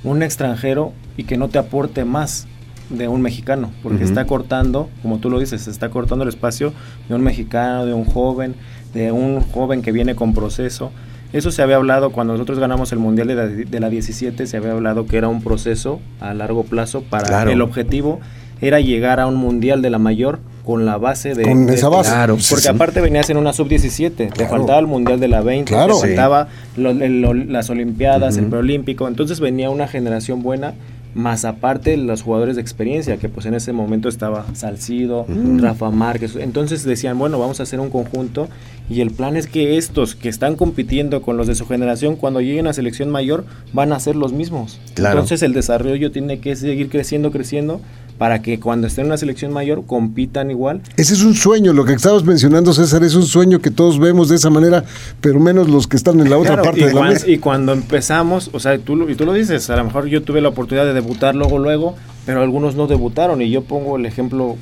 un 0.05 0.23
extranjero 0.23 0.93
y 1.17 1.25
que 1.25 1.37
no 1.37 1.49
te 1.49 1.59
aporte 1.59 2.05
más 2.05 2.47
de 2.89 3.09
un 3.09 3.23
mexicano, 3.23 3.71
porque 3.83 4.05
está 4.05 4.27
cortando, 4.27 4.89
como 5.03 5.19
tú 5.19 5.31
lo 5.31 5.39
dices, 5.39 5.69
está 5.69 5.91
cortando 5.91 6.25
el 6.25 6.29
espacio 6.29 6.73
de 7.09 7.15
un 7.15 7.23
mexicano, 7.23 7.87
de 7.87 7.95
un 7.95 8.05
joven, 8.05 8.55
de 8.95 9.13
un 9.13 9.41
joven 9.41 9.83
que 9.83 9.93
viene 9.93 10.15
con 10.15 10.35
proceso. 10.35 10.91
Eso 11.33 11.51
se 11.51 11.63
había 11.63 11.77
hablado 11.77 12.13
cuando 12.13 12.35
nosotros 12.35 12.59
ganamos 12.59 12.93
el 12.93 12.99
Mundial 12.99 13.29
de 13.29 13.35
la, 13.35 13.47
de 13.47 13.81
la 13.81 13.89
17, 13.89 14.47
se 14.47 14.57
había 14.57 14.73
hablado 14.73 15.07
que 15.07 15.17
era 15.17 15.29
un 15.29 15.43
proceso 15.43 16.01
a 16.21 16.35
largo 16.35 16.65
plazo 16.65 17.03
para 17.03 17.51
el 17.51 17.63
objetivo 17.63 18.21
era 18.63 18.81
llegar 18.81 19.21
a 19.21 19.27
un 19.27 19.35
Mundial 19.35 19.83
de 19.83 19.91
la 19.91 19.99
mayor 19.99 20.39
con 20.65 20.87
la 20.87 20.97
base 20.97 21.35
de... 21.35 21.43
Con 21.43 21.69
esa 21.69 21.89
base. 21.89 22.11
Claro, 22.11 22.37
porque 22.49 22.69
aparte 22.69 23.01
venías 23.01 23.29
en 23.31 23.37
una 23.37 23.53
sub-17, 23.53 24.33
te 24.33 24.47
faltaba 24.47 24.79
el 24.79 24.87
Mundial 24.87 25.19
de 25.21 25.29
la 25.29 25.41
20, 25.41 25.75
te 25.75 25.95
faltaba 25.95 26.49
las 26.77 27.71
Olimpiadas, 27.71 28.37
el 28.37 28.47
Preolímpico, 28.47 29.09
entonces 29.09 29.41
venía 29.41 29.71
una 29.71 29.89
generación 29.89 30.43
buena 30.43 30.75
más 31.15 31.45
aparte 31.45 31.97
los 31.97 32.23
jugadores 32.23 32.57
de 32.57 32.63
experiencia, 32.63 33.17
que 33.17 33.29
pues 33.29 33.47
en 33.47 33.55
ese 33.55 33.73
momento 33.73 34.09
estaba 34.09 34.47
Salcido, 34.55 35.27
Rafa 35.59 35.91
Márquez, 35.91 36.37
entonces 36.37 36.85
decían, 36.85 37.19
bueno, 37.19 37.39
vamos 37.39 37.61
a 37.61 37.65
hacer 37.65 37.81
un 37.81 37.91
conjunto 37.91 38.49
y 38.89 39.01
el 39.01 39.11
plan 39.11 39.37
es 39.37 39.47
que 39.47 39.77
estos 39.77 40.15
que 40.15 40.29
están 40.29 40.57
compitiendo 40.57 41.23
con 41.23 41.37
los 41.37 41.47
de 41.47 41.55
su 41.55 41.67
generación, 41.67 42.17
cuando 42.17 42.41
lleguen 42.41 42.67
a 42.67 42.73
selección 42.73 43.11
mayor, 43.11 43.45
van 43.73 43.93
a 43.93 44.01
ser 44.01 44.17
los 44.17 44.33
mismos. 44.33 44.81
Entonces 44.97 45.43
el 45.43 45.53
desarrollo 45.53 46.11
tiene 46.11 46.41
que 46.41 46.57
seguir 46.57 46.89
creciendo, 46.89 47.31
creciendo, 47.31 47.81
para 48.19 48.41
que 48.41 48.61
cuando 48.61 48.87
estén 48.87 49.03
en 49.03 49.09
una 49.09 49.17
selección 49.17 49.53
mayor 49.53 49.85
compitan 49.85 50.51
igual. 50.51 50.81
Ese 50.97 51.15
es 51.15 51.25
un 51.25 51.35
sueño, 51.35 51.73
lo 51.73 51.85
que 51.85 51.95
estabas 51.95 52.23
mencionando 52.23 52.73
César, 52.73 53.03
es 53.03 53.17
un 53.17 53.25
sueño 53.25 53.61
que 53.61 53.73
todos 53.73 53.99
vemos 53.99 54.29
de 54.29 54.37
esa 54.37 54.49
manera, 54.49 54.85
pero 55.21 55.41
menos 55.41 55.69
los 55.69 55.89
que 55.89 55.97
están 55.97 56.21
en 56.21 56.31
la 56.31 56.39
otra 56.39 56.63
parte 56.63 56.87
de 56.87 56.95
la 56.95 57.03
mesa. 57.03 57.29
Y 57.29 57.39
cuando 57.39 57.73
empezamos, 57.73 58.51
o 58.53 58.61
sea, 58.61 58.79
tú, 58.79 59.09
y 59.09 59.17
tú 59.17 59.25
lo 59.25 59.33
dices, 59.33 59.69
a 59.71 59.77
lo 59.77 59.85
mejor 59.85 60.07
yo 60.07 60.23
tuve 60.23 60.41
la 60.41 60.51
oportunidad 60.51 60.87
de 60.87 60.95
debutar 61.03 61.35
luego, 61.35 61.59
luego, 61.59 61.95
pero 62.25 62.43
algunos 62.43 62.75
no 62.75 62.87
debutaron 62.87 63.43
y 63.43 63.51
yo 63.51 63.63
pongo 63.63 63.97
el 63.97 64.07
ejemplo 64.07 64.57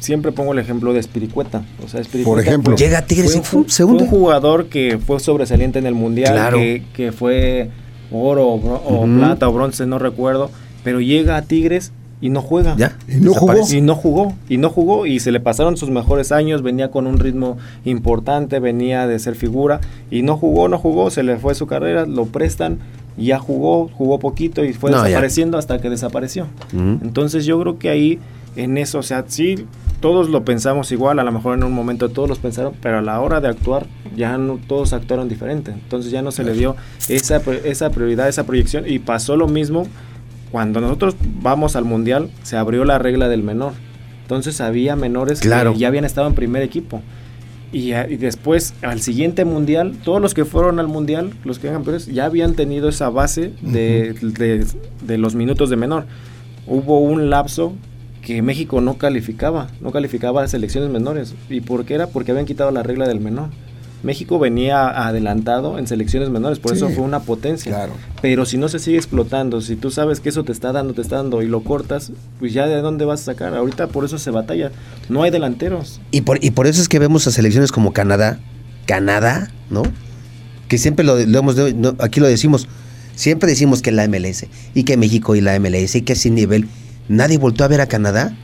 siempre 0.00 0.32
pongo 0.32 0.52
el 0.52 0.58
ejemplo 0.58 0.92
de 0.92 1.00
Espiricueta. 1.00 1.64
O 1.82 1.88
sea, 1.88 2.02
Por 2.24 2.40
ejemplo, 2.40 2.76
llega 2.76 2.98
a 2.98 3.06
Tigres 3.06 3.40
fue, 3.42 3.64
segundo. 3.68 4.04
un 4.04 4.10
jugador 4.10 4.66
que 4.66 4.98
fue 4.98 5.18
sobresaliente 5.18 5.78
en 5.78 5.86
el 5.86 5.94
mundial, 5.94 6.52
que, 6.92 7.12
fue 7.12 7.70
oro 8.12 8.48
o, 8.48 9.06
plata 9.06 9.48
o 9.48 9.52
bronce, 9.52 9.86
no 9.86 9.98
recuerdo, 9.98 10.50
pero 10.84 11.00
llega 11.00 11.36
a 11.36 11.42
Tigres 11.42 11.92
y 12.20 12.30
no 12.30 12.40
juega. 12.40 12.76
Y 13.06 13.16
no 13.16 13.34
jugó. 13.34 13.54
Y 13.70 13.80
no 13.80 13.94
jugó. 13.94 14.34
Y 14.48 14.56
no 14.56 14.70
jugó. 14.70 15.04
Y 15.04 15.20
se 15.20 15.30
le 15.30 15.40
pasaron 15.40 15.76
sus 15.76 15.90
mejores 15.90 16.32
años. 16.32 16.62
Venía 16.62 16.90
con 16.90 17.06
un 17.06 17.18
ritmo 17.18 17.58
importante. 17.84 18.60
Venía 18.60 19.06
de 19.06 19.18
ser 19.18 19.34
figura. 19.34 19.80
Y 20.10 20.22
no 20.22 20.38
jugó, 20.38 20.68
no 20.68 20.78
jugó. 20.78 21.10
Se 21.10 21.22
le 21.22 21.36
fue 21.36 21.54
su 21.54 21.66
carrera. 21.66 22.06
Lo 22.06 22.24
prestan. 22.24 22.78
Ya 23.16 23.38
jugó, 23.38 23.88
jugó 23.88 24.18
poquito 24.18 24.64
y 24.64 24.72
fue 24.72 24.90
desapareciendo 24.90 25.58
hasta 25.58 25.80
que 25.80 25.88
desapareció. 25.90 26.46
Entonces 26.72 27.44
yo 27.44 27.60
creo 27.60 27.78
que 27.78 27.88
ahí, 27.88 28.18
en 28.56 28.76
eso, 28.78 28.98
o 28.98 29.02
sea, 29.02 29.24
sí, 29.26 29.66
todos 30.00 30.28
lo 30.28 30.44
pensamos 30.44 30.92
igual. 30.92 31.18
A 31.18 31.24
lo 31.24 31.32
mejor 31.32 31.56
en 31.56 31.64
un 31.64 31.72
momento 31.72 32.08
todos 32.08 32.28
los 32.28 32.38
pensaron. 32.38 32.74
Pero 32.82 32.98
a 32.98 33.02
la 33.02 33.20
hora 33.20 33.40
de 33.40 33.48
actuar, 33.48 33.86
ya 34.16 34.36
no 34.36 34.58
todos 34.66 34.92
actuaron 34.92 35.28
diferente. 35.28 35.70
Entonces 35.70 36.10
ya 36.10 36.22
no 36.22 36.30
se 36.30 36.44
le 36.44 36.52
dio 36.54 36.76
esa, 37.08 37.40
esa 37.64 37.90
prioridad, 37.90 38.28
esa 38.28 38.44
proyección. 38.44 38.84
Y 38.86 38.98
pasó 38.98 39.36
lo 39.36 39.48
mismo 39.48 39.86
cuando 40.54 40.80
nosotros 40.80 41.16
vamos 41.40 41.74
al 41.74 41.84
mundial, 41.84 42.30
se 42.42 42.56
abrió 42.56 42.84
la 42.84 42.98
regla 42.98 43.28
del 43.28 43.42
menor. 43.42 43.72
Entonces 44.22 44.60
había 44.60 44.94
menores 44.94 45.40
que 45.40 45.48
ya 45.48 45.88
habían 45.88 46.04
estado 46.04 46.28
en 46.28 46.34
primer 46.34 46.62
equipo. 46.62 47.02
Y, 47.74 47.90
después, 47.90 48.72
al 48.82 49.00
siguiente 49.00 49.44
mundial, 49.44 49.96
todos 50.04 50.22
los 50.22 50.32
que 50.32 50.44
fueron 50.44 50.78
al 50.78 50.86
mundial, 50.86 51.32
los 51.42 51.58
que 51.58 51.66
eran 51.66 51.80
campeones, 51.80 52.06
ya 52.06 52.26
habían 52.26 52.54
tenido 52.54 52.88
esa 52.88 53.10
base 53.10 53.52
de, 53.62 54.14
de, 55.02 55.18
los 55.18 55.34
minutos 55.34 55.70
de 55.70 55.76
menor. 55.76 56.06
Hubo 56.68 57.00
un 57.00 57.30
lapso 57.30 57.72
que 58.22 58.42
México 58.42 58.80
no 58.80 58.96
calificaba, 58.96 59.66
no 59.80 59.90
calificaba 59.90 60.44
a 60.44 60.46
selecciones 60.46 60.88
menores. 60.88 61.34
¿Y 61.50 61.62
por 61.62 61.84
qué 61.84 61.94
era? 61.94 62.06
Porque 62.06 62.30
habían 62.30 62.46
quitado 62.46 62.70
la 62.70 62.84
regla 62.84 63.08
del 63.08 63.18
menor. 63.18 63.48
México 64.04 64.38
venía 64.38 65.06
adelantado 65.06 65.78
en 65.78 65.86
selecciones 65.86 66.28
menores, 66.28 66.58
por 66.58 66.74
eso 66.74 66.90
fue 66.90 67.02
una 67.02 67.20
potencia. 67.20 67.72
Claro. 67.72 67.94
Pero 68.20 68.44
si 68.44 68.58
no 68.58 68.68
se 68.68 68.78
sigue 68.78 68.98
explotando, 68.98 69.62
si 69.62 69.76
tú 69.76 69.90
sabes 69.90 70.20
que 70.20 70.28
eso 70.28 70.44
te 70.44 70.52
está 70.52 70.72
dando, 70.72 70.92
te 70.92 71.00
está 71.00 71.16
dando 71.16 71.42
y 71.42 71.48
lo 71.48 71.64
cortas, 71.64 72.12
pues 72.38 72.52
ya 72.52 72.66
de 72.66 72.76
dónde 72.82 73.06
vas 73.06 73.22
a 73.22 73.24
sacar. 73.24 73.54
Ahorita 73.54 73.88
por 73.88 74.04
eso 74.04 74.18
se 74.18 74.30
batalla. 74.30 74.70
No 75.08 75.22
hay 75.22 75.30
delanteros. 75.30 76.02
Y 76.10 76.20
por, 76.20 76.44
y 76.44 76.50
por 76.50 76.66
eso 76.66 76.82
es 76.82 76.88
que 76.88 76.98
vemos 76.98 77.26
a 77.26 77.30
selecciones 77.30 77.72
como 77.72 77.94
Canadá, 77.94 78.38
Canadá, 78.86 79.50
¿no? 79.70 79.82
Que 80.68 80.76
siempre 80.76 81.04
lo, 81.04 81.18
hemos, 81.18 81.56
aquí 81.98 82.20
lo 82.20 82.26
decimos, 82.26 82.68
siempre 83.16 83.48
decimos 83.48 83.80
que 83.80 83.90
la 83.90 84.06
MLS 84.06 84.46
y 84.74 84.84
que 84.84 84.98
México 84.98 85.34
y 85.34 85.40
la 85.40 85.58
MLS 85.58 85.94
y 85.94 86.02
que 86.02 86.14
sin 86.14 86.34
nivel, 86.34 86.68
nadie 87.08 87.38
volvió 87.38 87.64
a 87.64 87.68
ver 87.68 87.80
a 87.80 87.86
Canadá. 87.86 88.36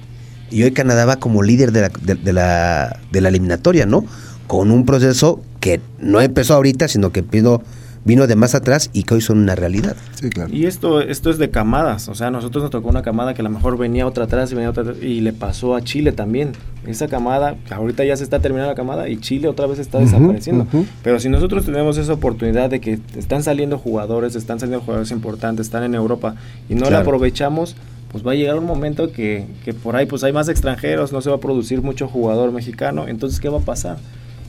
Y 0.51 0.63
hoy 0.63 0.73
Canadá 0.73 1.05
va 1.05 1.17
como 1.17 1.43
líder 1.43 1.71
de 1.71 1.83
la, 1.83 1.91
de 1.91 2.33
la, 2.33 2.99
de 3.13 3.21
la 3.21 3.29
eliminatoria, 3.29 3.85
¿no? 3.85 4.05
Con 4.47 4.73
un 4.73 4.85
proceso 4.85 5.43
que 5.61 5.81
no 5.99 6.21
empezó 6.21 6.55
ahorita, 6.55 6.89
sino 6.89 7.13
que 7.13 7.23
vino, 7.23 7.63
vino 8.05 8.27
de 8.27 8.35
más 8.35 8.55
atrás 8.55 8.91
y 8.93 9.03
que 9.03 9.15
hoy 9.15 9.21
son 9.21 9.39
una 9.39 9.55
realidad. 9.55 9.95
Sí, 10.15 10.31
claro. 10.31 10.53
Y 10.53 10.67
esto, 10.67 11.01
esto 11.01 11.31
es 11.31 11.39
de 11.39 11.51
camadas, 11.51 12.09
o 12.09 12.15
sea, 12.15 12.29
a 12.29 12.31
nosotros 12.31 12.63
nos 12.63 12.71
tocó 12.71 12.89
una 12.89 13.03
camada 13.03 13.35
que 13.35 13.43
a 13.43 13.45
lo 13.45 13.51
mejor 13.51 13.77
venía 13.77 14.07
otra 14.07 14.25
atrás 14.25 14.51
y 14.51 14.55
venía 14.55 14.71
otra 14.71 14.83
atrás, 14.83 14.97
y 15.03 15.21
le 15.21 15.33
pasó 15.33 15.77
a 15.77 15.83
Chile 15.83 16.13
también. 16.13 16.53
Esa 16.87 17.09
camada, 17.09 17.57
ahorita 17.71 18.05
ya 18.05 18.17
se 18.17 18.25
está 18.25 18.41
terminando 18.41 18.73
la 18.73 18.75
camada 18.75 19.09
y 19.09 19.19
Chile 19.19 19.49
otra 19.49 19.67
vez 19.67 19.79
está 19.79 19.99
desapareciendo. 19.99 20.67
Pero 21.03 21.21
si 21.21 21.29
nosotros 21.29 21.67
tenemos 21.67 21.99
esa 21.99 22.15
oportunidad 22.15 22.71
de 22.71 22.81
que 22.81 22.99
están 23.17 23.43
saliendo 23.43 23.79
jugadores, 23.79 24.35
están 24.35 24.59
saliendo 24.59 24.83
jugadores 24.83 25.11
importantes, 25.11 25.67
están 25.67 25.85
en 25.85 25.95
Europa 25.95 26.37
y 26.71 26.75
no 26.75 26.89
la 26.89 27.01
aprovechamos, 27.01 27.77
pues 28.11 28.27
va 28.27 28.33
a 28.33 28.35
llegar 28.35 28.59
un 28.59 28.65
momento 28.65 29.13
que, 29.13 29.47
que 29.65 29.75
por 29.75 29.95
ahí 29.95 30.07
pues 30.07 30.25
hay 30.25 30.33
más 30.33 30.49
extranjeros, 30.49 31.13
no 31.13 31.21
se 31.21 31.29
va 31.29 31.37
a 31.37 31.41
producir 31.41 31.83
mucho 31.83 32.09
jugador 32.09 32.51
mexicano, 32.51 33.07
entonces 33.07 33.41
¿qué 33.41 33.49
va 33.51 33.59
a 33.59 33.63
pasar? 33.63 33.99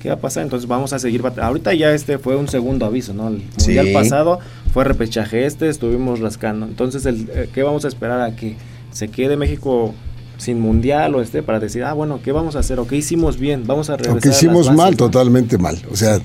¿Qué 0.02 0.10
va 0.10 0.16
a 0.16 0.20
pasar? 0.20 0.44
Entonces 0.44 0.68
vamos 0.68 0.94
a 0.94 1.00
seguir. 1.00 1.22
Ahorita 1.42 1.74
ya 1.74 1.94
este 1.94 2.18
fue 2.18 2.36
un 2.36 2.48
segundo 2.48 2.86
aviso, 2.86 3.14
¿no? 3.14 3.28
El 3.28 3.44
mundial 3.58 3.90
pasado 3.94 4.40
fue 4.74 4.84
repechaje 4.84 5.46
este, 5.46 5.70
estuvimos 5.70 6.20
rascando. 6.20 6.66
Entonces, 6.66 7.06
el, 7.06 7.30
eh, 7.34 7.50
¿qué 7.54 7.64
vamos 7.64 7.86
a 7.86 7.88
esperar 7.88 8.22
a 8.22 8.36
que 8.36 8.58
se 8.92 9.10
quede 9.10 9.38
México 9.38 9.94
sin 10.38 10.60
mundial 10.60 11.14
o 11.14 11.22
este 11.22 11.44
para 11.44 11.60
decir, 11.60 11.84
ah, 11.84 11.94
bueno, 11.94 12.20
¿qué 12.24 12.32
vamos 12.32 12.56
a 12.56 12.60
hacer? 12.60 12.80
¿O 12.80 12.88
qué 12.88 12.96
hicimos 12.96 13.38
bien? 13.38 13.68
Vamos 13.68 13.90
a 13.92 13.98
regresar. 13.98 14.16
Lo 14.16 14.22
que 14.22 14.30
hicimos 14.30 14.72
mal, 14.72 14.98
totalmente 14.98 15.58
mal. 15.60 15.78
O 15.92 15.96
sea, 15.96 16.20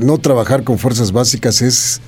no 0.00 0.18
trabajar 0.18 0.62
con 0.62 0.78
fuerzas 0.78 1.10
básicas 1.10 1.60
es 1.60 2.00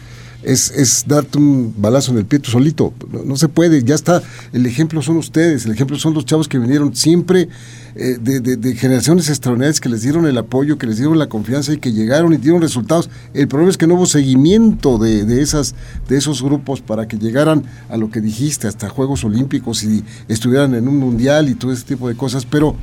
es, 0.44 0.70
es, 0.70 1.04
darte 1.06 1.38
un 1.38 1.74
balazo 1.76 2.12
en 2.12 2.18
el 2.18 2.24
pie 2.26 2.38
tú 2.38 2.50
solito. 2.50 2.92
No, 3.24 3.36
se 3.36 3.48
puede, 3.48 3.82
ya 3.82 3.94
está. 3.94 4.22
El 4.52 4.66
ejemplo 4.66 5.02
son 5.02 5.16
ustedes, 5.16 5.64
el 5.64 5.72
ejemplo 5.72 5.98
son 5.98 6.14
los 6.14 6.24
chavos 6.24 6.48
que 6.48 6.58
vinieron 6.58 6.94
siempre 6.94 7.48
eh, 7.96 8.18
de, 8.20 8.74
generaciones 8.74 9.28
extraordinarias 9.28 9.80
que 9.80 9.88
les 9.88 10.02
dieron 10.02 10.26
el 10.26 10.36
apoyo, 10.36 10.78
que 10.78 10.86
les 10.86 10.98
dieron 10.98 11.18
la 11.18 11.28
confianza 11.28 11.72
y 11.72 11.78
que 11.78 11.92
llegaron 11.92 12.32
y 12.32 12.36
dieron 12.36 12.60
resultados. 12.60 13.08
El 13.32 13.48
problema 13.48 13.70
es 13.70 13.78
que 13.78 13.86
no 13.86 13.94
hubo 13.94 14.06
seguimiento 14.06 14.98
de, 14.98 15.40
esas, 15.40 15.74
de 16.08 16.16
esos 16.16 16.42
grupos 16.42 16.80
para 16.80 17.08
que 17.08 17.18
llegaran 17.18 17.64
a 17.88 17.96
lo 17.96 18.10
que 18.10 18.20
dijiste, 18.20 18.68
hasta 18.68 18.88
Juegos 18.88 19.24
Olímpicos 19.24 19.82
y 19.84 20.04
estuvieran 20.28 20.74
en 20.74 20.88
un 20.88 20.98
mundial 20.98 21.48
y 21.48 21.54
todo 21.54 21.72
ese 21.72 21.84
tipo 21.84 22.08
de 22.08 22.16
cosas. 22.16 22.44
Pero 22.44 22.76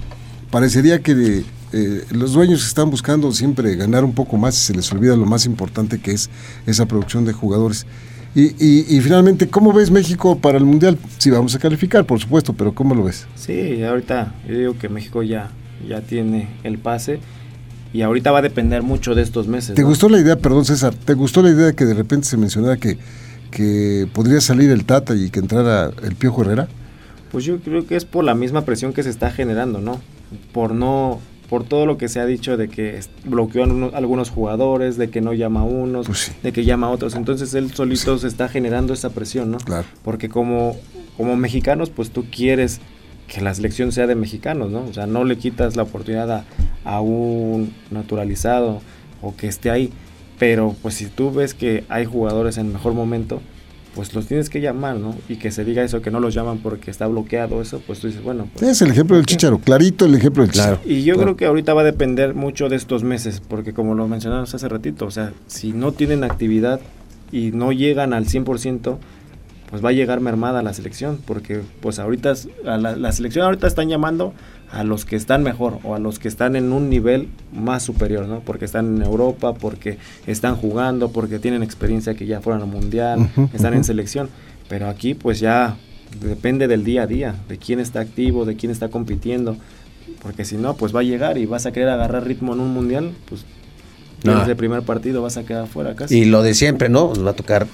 parecería 0.50 1.02
que 1.02 1.43
eh, 1.74 2.06
los 2.12 2.34
dueños 2.34 2.66
están 2.66 2.90
buscando 2.90 3.32
siempre 3.32 3.76
ganar 3.76 4.04
un 4.04 4.14
poco 4.14 4.38
más 4.38 4.58
y 4.58 4.62
se 4.62 4.74
les 4.74 4.92
olvida 4.92 5.16
lo 5.16 5.26
más 5.26 5.46
importante 5.46 6.00
que 6.00 6.12
es 6.12 6.30
esa 6.66 6.86
producción 6.86 7.26
de 7.26 7.34
jugadores. 7.34 7.86
Y, 8.34 9.02
finalmente, 9.02 9.50
¿cómo 9.50 9.74
ves 9.74 9.92
México 9.92 10.38
para 10.38 10.58
el 10.58 10.64
Mundial? 10.64 10.98
Sí, 11.18 11.30
vamos 11.30 11.54
a 11.54 11.60
calificar, 11.60 12.06
por 12.06 12.18
supuesto, 12.18 12.54
pero 12.54 12.74
¿cómo 12.74 12.96
lo 12.96 13.04
ves? 13.04 13.28
Sí, 13.36 13.84
ahorita 13.84 14.34
yo 14.48 14.58
digo 14.58 14.78
que 14.80 14.88
México 14.88 15.22
ya, 15.22 15.52
ya 15.86 16.00
tiene 16.00 16.48
el 16.64 16.78
pase 16.78 17.20
y 17.92 18.04
ahorita 18.04 18.32
va 18.32 18.40
a 18.40 18.42
depender 18.42 18.84
mucho 18.84 19.16
de 19.16 19.22
estos 19.22 19.48
meses. 19.48 19.76
¿Te 19.76 19.84
gustó 19.84 20.08
la 20.08 20.18
idea, 20.18 20.38
perdón 20.38 20.64
César, 20.64 20.96
¿te 20.96 21.14
gustó 21.14 21.42
la 21.42 21.50
idea 21.50 21.66
de 21.68 21.76
que 21.76 21.84
de 21.84 21.94
repente 21.94 22.26
se 22.26 22.38
mencionara 22.38 22.78
que, 22.78 22.98
que 23.52 24.08
podría 24.14 24.40
salir 24.40 24.72
el 24.72 24.86
Tata 24.86 25.14
y 25.14 25.30
que 25.30 25.40
entrara 25.40 25.92
el 26.02 26.16
Piojo 26.16 26.44
Herrera? 26.44 26.70
Pues 27.34 27.44
yo 27.44 27.60
creo 27.60 27.86
que 27.86 27.98
es 27.98 28.06
por 28.06 28.24
la 28.24 28.34
misma 28.34 28.64
presión 28.64 28.94
que 28.94 29.04
se 29.04 29.10
está 29.10 29.30
generando, 29.30 29.82
¿no? 29.82 30.00
Por 30.54 30.74
no 30.74 31.20
por 31.52 31.66
todo 31.66 31.86
lo 31.86 31.98
que 31.98 32.08
se 32.08 32.22
ha 32.22 32.26
dicho 32.26 32.56
de 32.56 32.70
que 32.70 32.98
bloqueó 33.26 33.66
a 33.66 33.98
algunos 33.98 34.30
jugadores, 34.30 34.96
de 34.96 35.10
que 35.10 35.20
no 35.20 35.34
llama 35.34 35.60
a 35.60 35.64
unos, 35.64 36.08
pues 36.08 36.32
de 36.42 36.54
que 36.54 36.64
llama 36.64 36.88
a 36.88 36.92
otros. 36.92 37.14
Entonces 37.14 37.54
él 37.56 37.74
solito 37.74 38.18
se 38.18 38.30
está 38.30 38.48
generando 38.48 38.94
esa 38.94 39.10
presión, 39.10 39.52
¿no? 39.52 39.58
Claro. 39.58 39.86
Porque 40.02 40.30
como, 40.30 40.78
como 41.18 41.36
mexicanos, 41.36 41.90
pues 41.90 42.10
tú 42.12 42.24
quieres 42.32 42.80
que 43.28 43.42
la 43.42 43.54
selección 43.54 43.92
sea 43.92 44.08
de 44.08 44.16
mexicanos, 44.16 44.72
¿no? 44.72 44.86
O 44.86 44.94
sea, 44.94 45.08
no 45.08 45.26
le 45.26 45.38
quitas 45.38 45.76
la 45.76 45.84
oportunidad 45.84 46.32
a, 46.32 46.46
a 46.86 47.02
un 47.02 47.74
naturalizado 47.90 48.82
o 49.22 49.36
que 49.36 49.48
esté 49.48 49.72
ahí. 49.72 49.92
Pero 50.40 50.74
pues 50.82 50.94
si 50.94 51.08
tú 51.08 51.34
ves 51.34 51.54
que 51.54 51.84
hay 51.90 52.06
jugadores 52.06 52.58
en 52.60 52.72
mejor 52.72 52.94
momento, 52.94 53.42
pues 53.95 54.13
los 54.13 54.25
tienes 54.27 54.49
que 54.49 54.62
llamar, 54.62 54.97
¿no? 54.97 55.15
Y 55.27 55.36
que 55.36 55.51
se 55.51 55.65
diga 55.65 55.84
eso, 55.84 56.01
que 56.01 56.12
no 56.12 56.19
los 56.19 56.34
llaman 56.34 56.60
porque 56.60 56.91
está 56.91 57.08
bloqueado 57.08 57.62
eso, 57.62 57.82
pues 57.86 57.99
tú 57.99 58.08
dices, 58.08 58.23
bueno. 58.23 58.47
Pues, 58.54 58.71
es 58.71 58.82
el 58.82 58.91
ejemplo 58.91 59.17
del 59.17 59.25
Chicharo, 59.25 59.60
clarito 59.60 60.06
el 60.06 60.15
ejemplo 60.15 60.43
del 60.43 60.51
Chicharo. 60.51 60.80
Y 60.86 61.04
yo 61.04 61.17
creo 61.17 61.36
que 61.36 61.45
ahorita 61.45 61.73
va 61.73 61.82
a 61.82 61.86
depender 61.86 62.34
mucho 62.34 62.69
de 62.69 62.75
estos 62.75 63.04
meses, 63.04 63.41
porque 63.45 63.73
como 63.73 63.95
lo 63.95 64.08
mencionamos 64.08 64.54
hace 64.54 64.67
ratito, 64.69 65.06
o 65.06 65.12
sea, 65.12 65.34
si 65.47 65.73
no 65.73 65.91
tienen 65.91 66.23
actividad 66.23 66.80
y 67.32 67.51
no 67.51 67.71
llegan 67.71 68.13
al 68.13 68.25
100%, 68.25 68.97
pues 69.72 69.84
va 69.84 69.90
a 69.90 69.94
llegar 69.94 70.20
mermada 70.20 70.62
la 70.62 70.74
selección, 70.74 71.20
porque 71.26 71.62
pues 71.80 71.98
ahorita, 71.98 72.34
la, 72.64 72.78
la 72.78 73.12
selección 73.14 73.46
ahorita 73.46 73.66
están 73.66 73.90
llamando 73.90 74.34
a 74.72 74.84
los 74.84 75.06
que 75.06 75.16
están 75.16 75.44
mejor 75.44 75.80
o 75.84 75.96
a 75.96 76.00
los 76.00 76.20
que 76.20 76.28
están 76.28 76.56
en 76.56 76.72
un 76.72 76.90
nivel 76.90 77.30
más 77.54 77.82
superior, 77.84 78.28
¿no? 78.28 78.42
Porque 78.42 78.66
están 78.66 78.98
en 78.98 79.02
Europa, 79.02 79.54
porque 79.54 79.98
están 80.28 80.56
jugando, 80.56 81.12
porque 81.12 81.40
tienen 81.40 81.64
experiencia 81.64 82.14
que 82.16 82.26
ya 82.26 82.42
fueron 82.42 82.62
al 82.62 82.68
mundial, 82.68 83.30
están 83.54 83.74
en 83.74 83.84
selección. 83.84 84.30
Pero 84.70 84.88
aquí 84.88 85.14
pues 85.14 85.40
ya 85.40 85.78
depende 86.22 86.68
del 86.68 86.84
día 86.84 87.04
a 87.04 87.08
día, 87.08 87.36
de 87.48 87.58
quién 87.58 87.80
está 87.80 88.02
activo, 88.02 88.46
de 88.46 88.56
quién 88.56 88.72
está 88.72 88.90
compitiendo. 88.90 89.58
Porque 90.22 90.46
si 90.46 90.56
no, 90.56 90.76
pues 90.76 90.96
va 90.96 91.00
a 91.00 91.04
llegar 91.04 91.38
y 91.38 91.46
vas 91.46 91.66
a 91.66 91.72
querer 91.72 91.90
agarrar 91.90 92.26
ritmo 92.26 92.54
en 92.54 92.60
un 92.60 92.74
mundial, 92.74 93.12
pues 93.26 93.46
no. 94.24 94.44
el 94.44 94.56
primer 94.56 94.84
partido 94.84 95.22
vas 95.22 95.38
a 95.38 95.44
quedar 95.44 95.68
fuera 95.68 95.96
casi. 95.96 96.20
Y 96.20 96.26
lo 96.26 96.44
de 96.44 96.54
siempre, 96.54 96.90
¿no? 96.90 97.08
Nos 97.08 97.26
va 97.26 97.32
a 97.32 97.36
tocar 97.36 97.68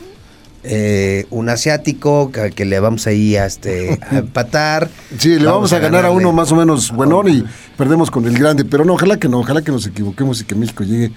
eh, 0.69 1.25
un 1.29 1.49
asiático 1.49 2.31
que, 2.31 2.65
le 2.65 2.79
vamos 2.79 3.07
ahí 3.07 3.35
a, 3.35 3.45
este, 3.45 3.99
a 4.09 4.17
empatar. 4.17 4.89
Sí, 5.17 5.39
le 5.39 5.45
vamos, 5.45 5.71
a, 5.71 5.79
ganar 5.79 6.05
a 6.05 6.11
uno 6.11 6.33
más 6.33 6.51
o 6.51 6.55
menos 6.55 6.91
bueno 6.91 7.27
y 7.27 7.45
perdemos 7.77 8.11
con 8.11 8.25
el 8.25 8.37
grande, 8.37 8.65
pero 8.65 8.83
no, 8.83 8.93
ojalá 8.93 9.17
que 9.17 9.29
no, 9.29 9.39
ojalá 9.39 9.61
que 9.61 9.71
nos 9.71 9.87
equivoquemos 9.87 10.41
y 10.41 10.45
que 10.45 10.55
México 10.55 10.83
llegue 10.83 11.11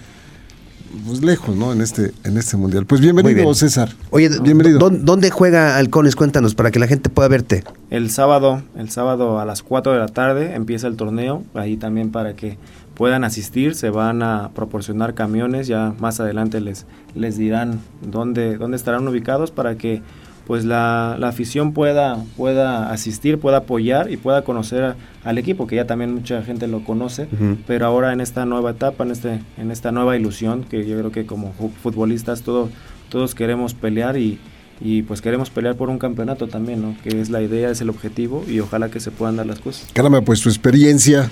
pues 1.06 1.22
lejos, 1.22 1.56
¿no? 1.56 1.72
En 1.72 1.80
este, 1.80 2.12
en 2.24 2.36
este 2.36 2.56
mundial. 2.56 2.86
Pues 2.86 3.00
bienvenido, 3.00 3.52
César. 3.54 3.90
Oye, 4.10 4.28
bienvenido. 4.40 4.90
¿dónde 4.90 5.30
juega 5.30 5.76
Halcones? 5.76 6.16
Cuéntanos 6.16 6.54
para 6.54 6.70
que 6.70 6.78
la 6.78 6.86
gente 6.86 7.10
pueda 7.10 7.28
verte. 7.28 7.64
El 7.90 8.10
sábado, 8.10 8.62
el 8.76 8.90
sábado 8.90 9.40
a 9.40 9.44
las 9.44 9.62
4 9.62 9.92
de 9.92 9.98
la 9.98 10.08
tarde 10.08 10.54
empieza 10.54 10.86
el 10.86 10.96
torneo, 10.96 11.44
ahí 11.54 11.76
también 11.76 12.10
para 12.10 12.34
que 12.34 12.58
puedan 12.94 13.24
asistir, 13.24 13.74
se 13.74 13.90
van 13.90 14.22
a 14.22 14.50
proporcionar 14.54 15.14
camiones, 15.14 15.66
ya 15.66 15.94
más 16.00 16.20
adelante 16.20 16.60
les, 16.60 16.86
les 17.14 17.36
dirán 17.36 17.80
dónde, 18.02 18.58
dónde 18.58 18.76
estarán 18.76 19.06
ubicados 19.08 19.50
para 19.50 19.76
que 19.76 20.02
pues 20.50 20.64
la, 20.64 21.12
afición 21.12 21.72
pueda, 21.72 22.24
pueda 22.36 22.90
asistir, 22.90 23.38
pueda 23.38 23.58
apoyar 23.58 24.10
y 24.10 24.16
pueda 24.16 24.42
conocer 24.42 24.96
al 25.22 25.38
equipo, 25.38 25.68
que 25.68 25.76
ya 25.76 25.86
también 25.86 26.12
mucha 26.12 26.42
gente 26.42 26.66
lo 26.66 26.82
conoce, 26.82 27.28
pero 27.68 27.86
ahora 27.86 28.12
en 28.12 28.20
esta 28.20 28.44
nueva 28.46 28.72
etapa, 28.72 29.04
en, 29.04 29.12
este, 29.12 29.40
en 29.58 29.70
esta 29.70 29.92
nueva 29.92 30.16
ilusión, 30.16 30.64
que 30.64 30.84
yo 30.84 30.98
creo 30.98 31.12
que 31.12 31.24
como 31.24 31.52
futbolistas 31.84 32.42
todo, 32.42 32.68
todos 33.10 33.36
queremos 33.36 33.74
pelear 33.74 34.16
y, 34.16 34.40
y 34.80 35.02
pues 35.02 35.22
queremos 35.22 35.50
pelear 35.50 35.76
por 35.76 35.88
un 35.88 36.00
campeonato 36.00 36.48
también, 36.48 36.82
¿no? 36.82 36.96
que 37.04 37.20
es 37.20 37.30
la 37.30 37.42
idea, 37.42 37.70
es 37.70 37.80
el 37.80 37.88
objetivo 37.88 38.44
y 38.48 38.58
ojalá 38.58 38.90
que 38.90 38.98
se 38.98 39.12
puedan 39.12 39.36
dar 39.36 39.46
las 39.46 39.60
cosas. 39.60 39.86
Caramba, 39.92 40.22
pues 40.22 40.40
tu 40.40 40.48
experiencia 40.48 41.30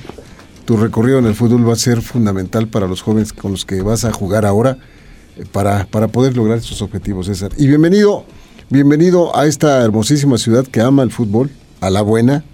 tu 0.65 0.77
recorrido 0.77 1.19
en 1.19 1.25
el 1.25 1.35
fútbol 1.35 1.69
va 1.69 1.73
a 1.73 1.77
ser 1.77 2.03
fundamental 2.03 2.69
para 2.69 2.87
los 2.87 3.03
jóvenes 3.03 3.33
con 3.33 3.51
los 3.51 3.65
que 3.65 3.83
vas 3.83 4.05
a 4.05 4.13
jugar 4.13 4.47
ahora 4.47 4.79
eh, 5.37 5.45
para, 5.51 5.87
para 5.87 6.07
poder 6.07 6.37
lograr 6.37 6.59
estos 6.59 6.83
objetivos, 6.83 7.27
César. 7.27 7.51
Y 7.57 7.67
bienvenido, 7.67 8.25
bienvenido 8.71 9.37
a 9.37 9.47
esta 9.47 9.83
hermosísima 9.85 10.39
ciudad 10.39 10.67
que 10.67 10.81
ama 10.81 11.03
el 11.03 11.11
fútbol, 11.11 11.51
a 11.81 11.91
la 11.91 12.03
buena, 12.03 12.45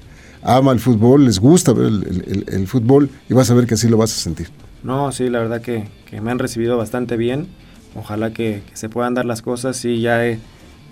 ama 0.42 0.72
el 0.72 0.81
fútbol, 0.81 1.24
les 1.24 1.38
gusta 1.38 1.72
ver 1.72 1.87
el, 1.87 2.66
fútbol 2.66 3.11
y 3.29 3.35
vas 3.35 3.50
a 3.50 3.55
ver 3.55 3.66
que 3.66 3.74
así 3.74 3.88
lo 3.88 3.96
vas 3.96 4.12
a 4.12 4.20
sentir. 4.20 4.48
No, 4.83 5.12
sí, 5.12 5.29
la 5.29 5.40
verdad 5.40 5.61
que, 5.61 5.88
me 6.20 6.31
han 6.31 6.38
recibido 6.38 6.77
bastante 6.77 7.16
bien. 7.16 7.48
Ojalá 7.96 8.33
que, 8.33 8.62
se 8.74 8.88
puedan 8.88 9.14
dar 9.14 9.24
las 9.24 9.42
cosas. 9.42 9.77
Sí, 9.77 10.00
ya 10.00 10.24
he, 10.27 10.38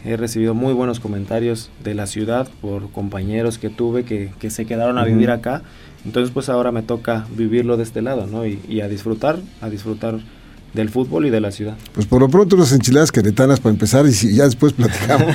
recibido 0.04 0.54
muy 0.54 0.72
buenos 0.72 0.98
comentarios 0.98 1.70
de 1.85 1.94
la 1.94 2.06
ciudad 2.06 2.48
por 2.61 2.90
compañeros 2.90 3.58
que 3.58 3.70
tuve 3.70 4.04
que, 4.04 4.50
se 4.50 4.66
quedaron 4.66 4.98
a 4.98 5.04
vivir 5.04 5.30
acá 5.30 5.62
entonces 6.04 6.32
pues 6.32 6.48
ahora 6.48 6.72
me 6.72 6.82
toca 6.82 7.26
vivirlo 7.37 7.76
de 7.76 7.85
este 7.85 8.02
lado, 8.02 8.26
¿no? 8.26 8.44
Y, 8.46 8.80
a 8.80 8.88
disfrutar, 8.88 9.38
a 9.61 9.70
disfrutar 9.70 10.18
del 10.74 10.88
fútbol 10.88 11.26
y 11.26 11.30
de 11.30 11.40
la 11.40 11.50
ciudad. 11.50 11.76
Pues 11.94 12.06
por 12.06 12.20
lo 12.20 12.28
pronto 12.28 12.56
unas 12.56 12.72
enchiladas 12.72 13.12
queretanas 13.12 13.61
para 13.61 13.72
empezar 13.72 14.06
y 14.06 14.12
si 14.12 14.35
ya 14.35 14.44
después 14.44 14.72
platicamos. 14.72 15.35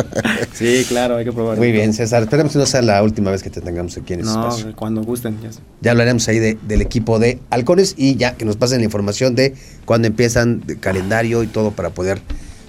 sí, 0.52 0.84
claro, 0.88 1.16
hay 1.16 1.24
que 1.24 1.32
probar. 1.32 1.56
Muy 1.58 1.70
bien, 1.70 1.92
César. 1.92 2.22
Esperemos 2.22 2.52
que 2.52 2.58
no 2.58 2.66
sea 2.66 2.82
la 2.82 3.02
última 3.02 3.30
vez 3.30 3.42
que 3.42 3.50
te 3.50 3.60
tengamos 3.60 3.96
aquí 3.96 4.14
en 4.14 4.20
este 4.20 4.32
no, 4.32 4.48
espacio. 4.48 4.74
cuando 4.74 5.02
gusten. 5.02 5.38
Ya, 5.40 5.50
ya 5.80 5.90
hablaremos 5.92 6.26
ahí 6.28 6.38
del 6.38 6.82
equipo 6.82 7.18
de 7.18 7.38
Halcones 7.50 7.94
y 7.96 8.16
ya 8.16 8.34
que 8.34 8.44
nos 8.44 8.56
pasen 8.56 8.78
la 8.78 8.84
información 8.84 9.34
de 9.34 9.54
cuándo 9.84 10.08
empiezan, 10.08 10.62
el 10.66 10.80
calendario 10.80 11.42
y 11.42 11.46
todo 11.46 11.70
para 11.70 11.90
poder 11.90 12.20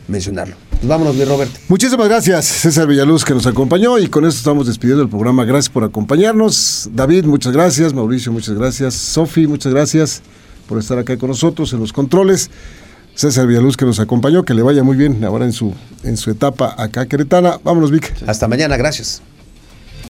mencionarlo. 0.08 0.56
Pues 0.70 0.88
vámonos, 0.88 1.16
mi 1.16 1.24
Robert. 1.24 1.50
Muchísimas 1.70 2.08
gracias, 2.10 2.46
César 2.46 2.88
Villaluz, 2.88 3.24
que 3.24 3.34
nos 3.34 3.48
acompañó 3.48 3.98
y 3.98 4.08
con 4.08 4.26
esto 4.26 4.38
estamos 4.38 4.68
despidiendo 4.68 5.02
el 5.02 5.10
programa. 5.10 5.46
Gracias 5.46 5.70
por 5.70 5.84
acompañarnos. 5.84 6.90
David, 6.94 7.26
muchas 7.26 7.54
gracias. 7.54 7.94
Mauricio, 7.94 8.32
muchas 8.32 8.56
gracias. 8.56 8.94
Sofi, 8.94 9.48
muchas 9.48 9.74
gracias 9.74 10.22
por 10.74 10.82
estar 10.82 10.98
acá 10.98 11.16
con 11.18 11.30
nosotros 11.30 11.72
en 11.74 11.80
los 11.80 11.94
controles. 11.94 12.50
César 13.14 13.46
Villaluz 13.46 13.78
que 13.78 13.86
nos 13.86 14.00
acompañó, 14.00 14.44
que 14.44 14.56
le 14.56 14.64
vaya 14.64 14.82
muy 14.82 14.98
bien 14.98 15.24
ahora 15.24 15.46
en 15.46 15.54
su, 15.54 15.72
en 16.04 16.18
su 16.18 16.32
etapa 16.32 16.74
acá 16.76 17.06
queretana. 17.06 17.60
Vámonos, 17.64 17.92
Vic. 17.92 18.12
Hasta 18.26 18.48
mañana, 18.48 18.76
gracias. 18.76 19.22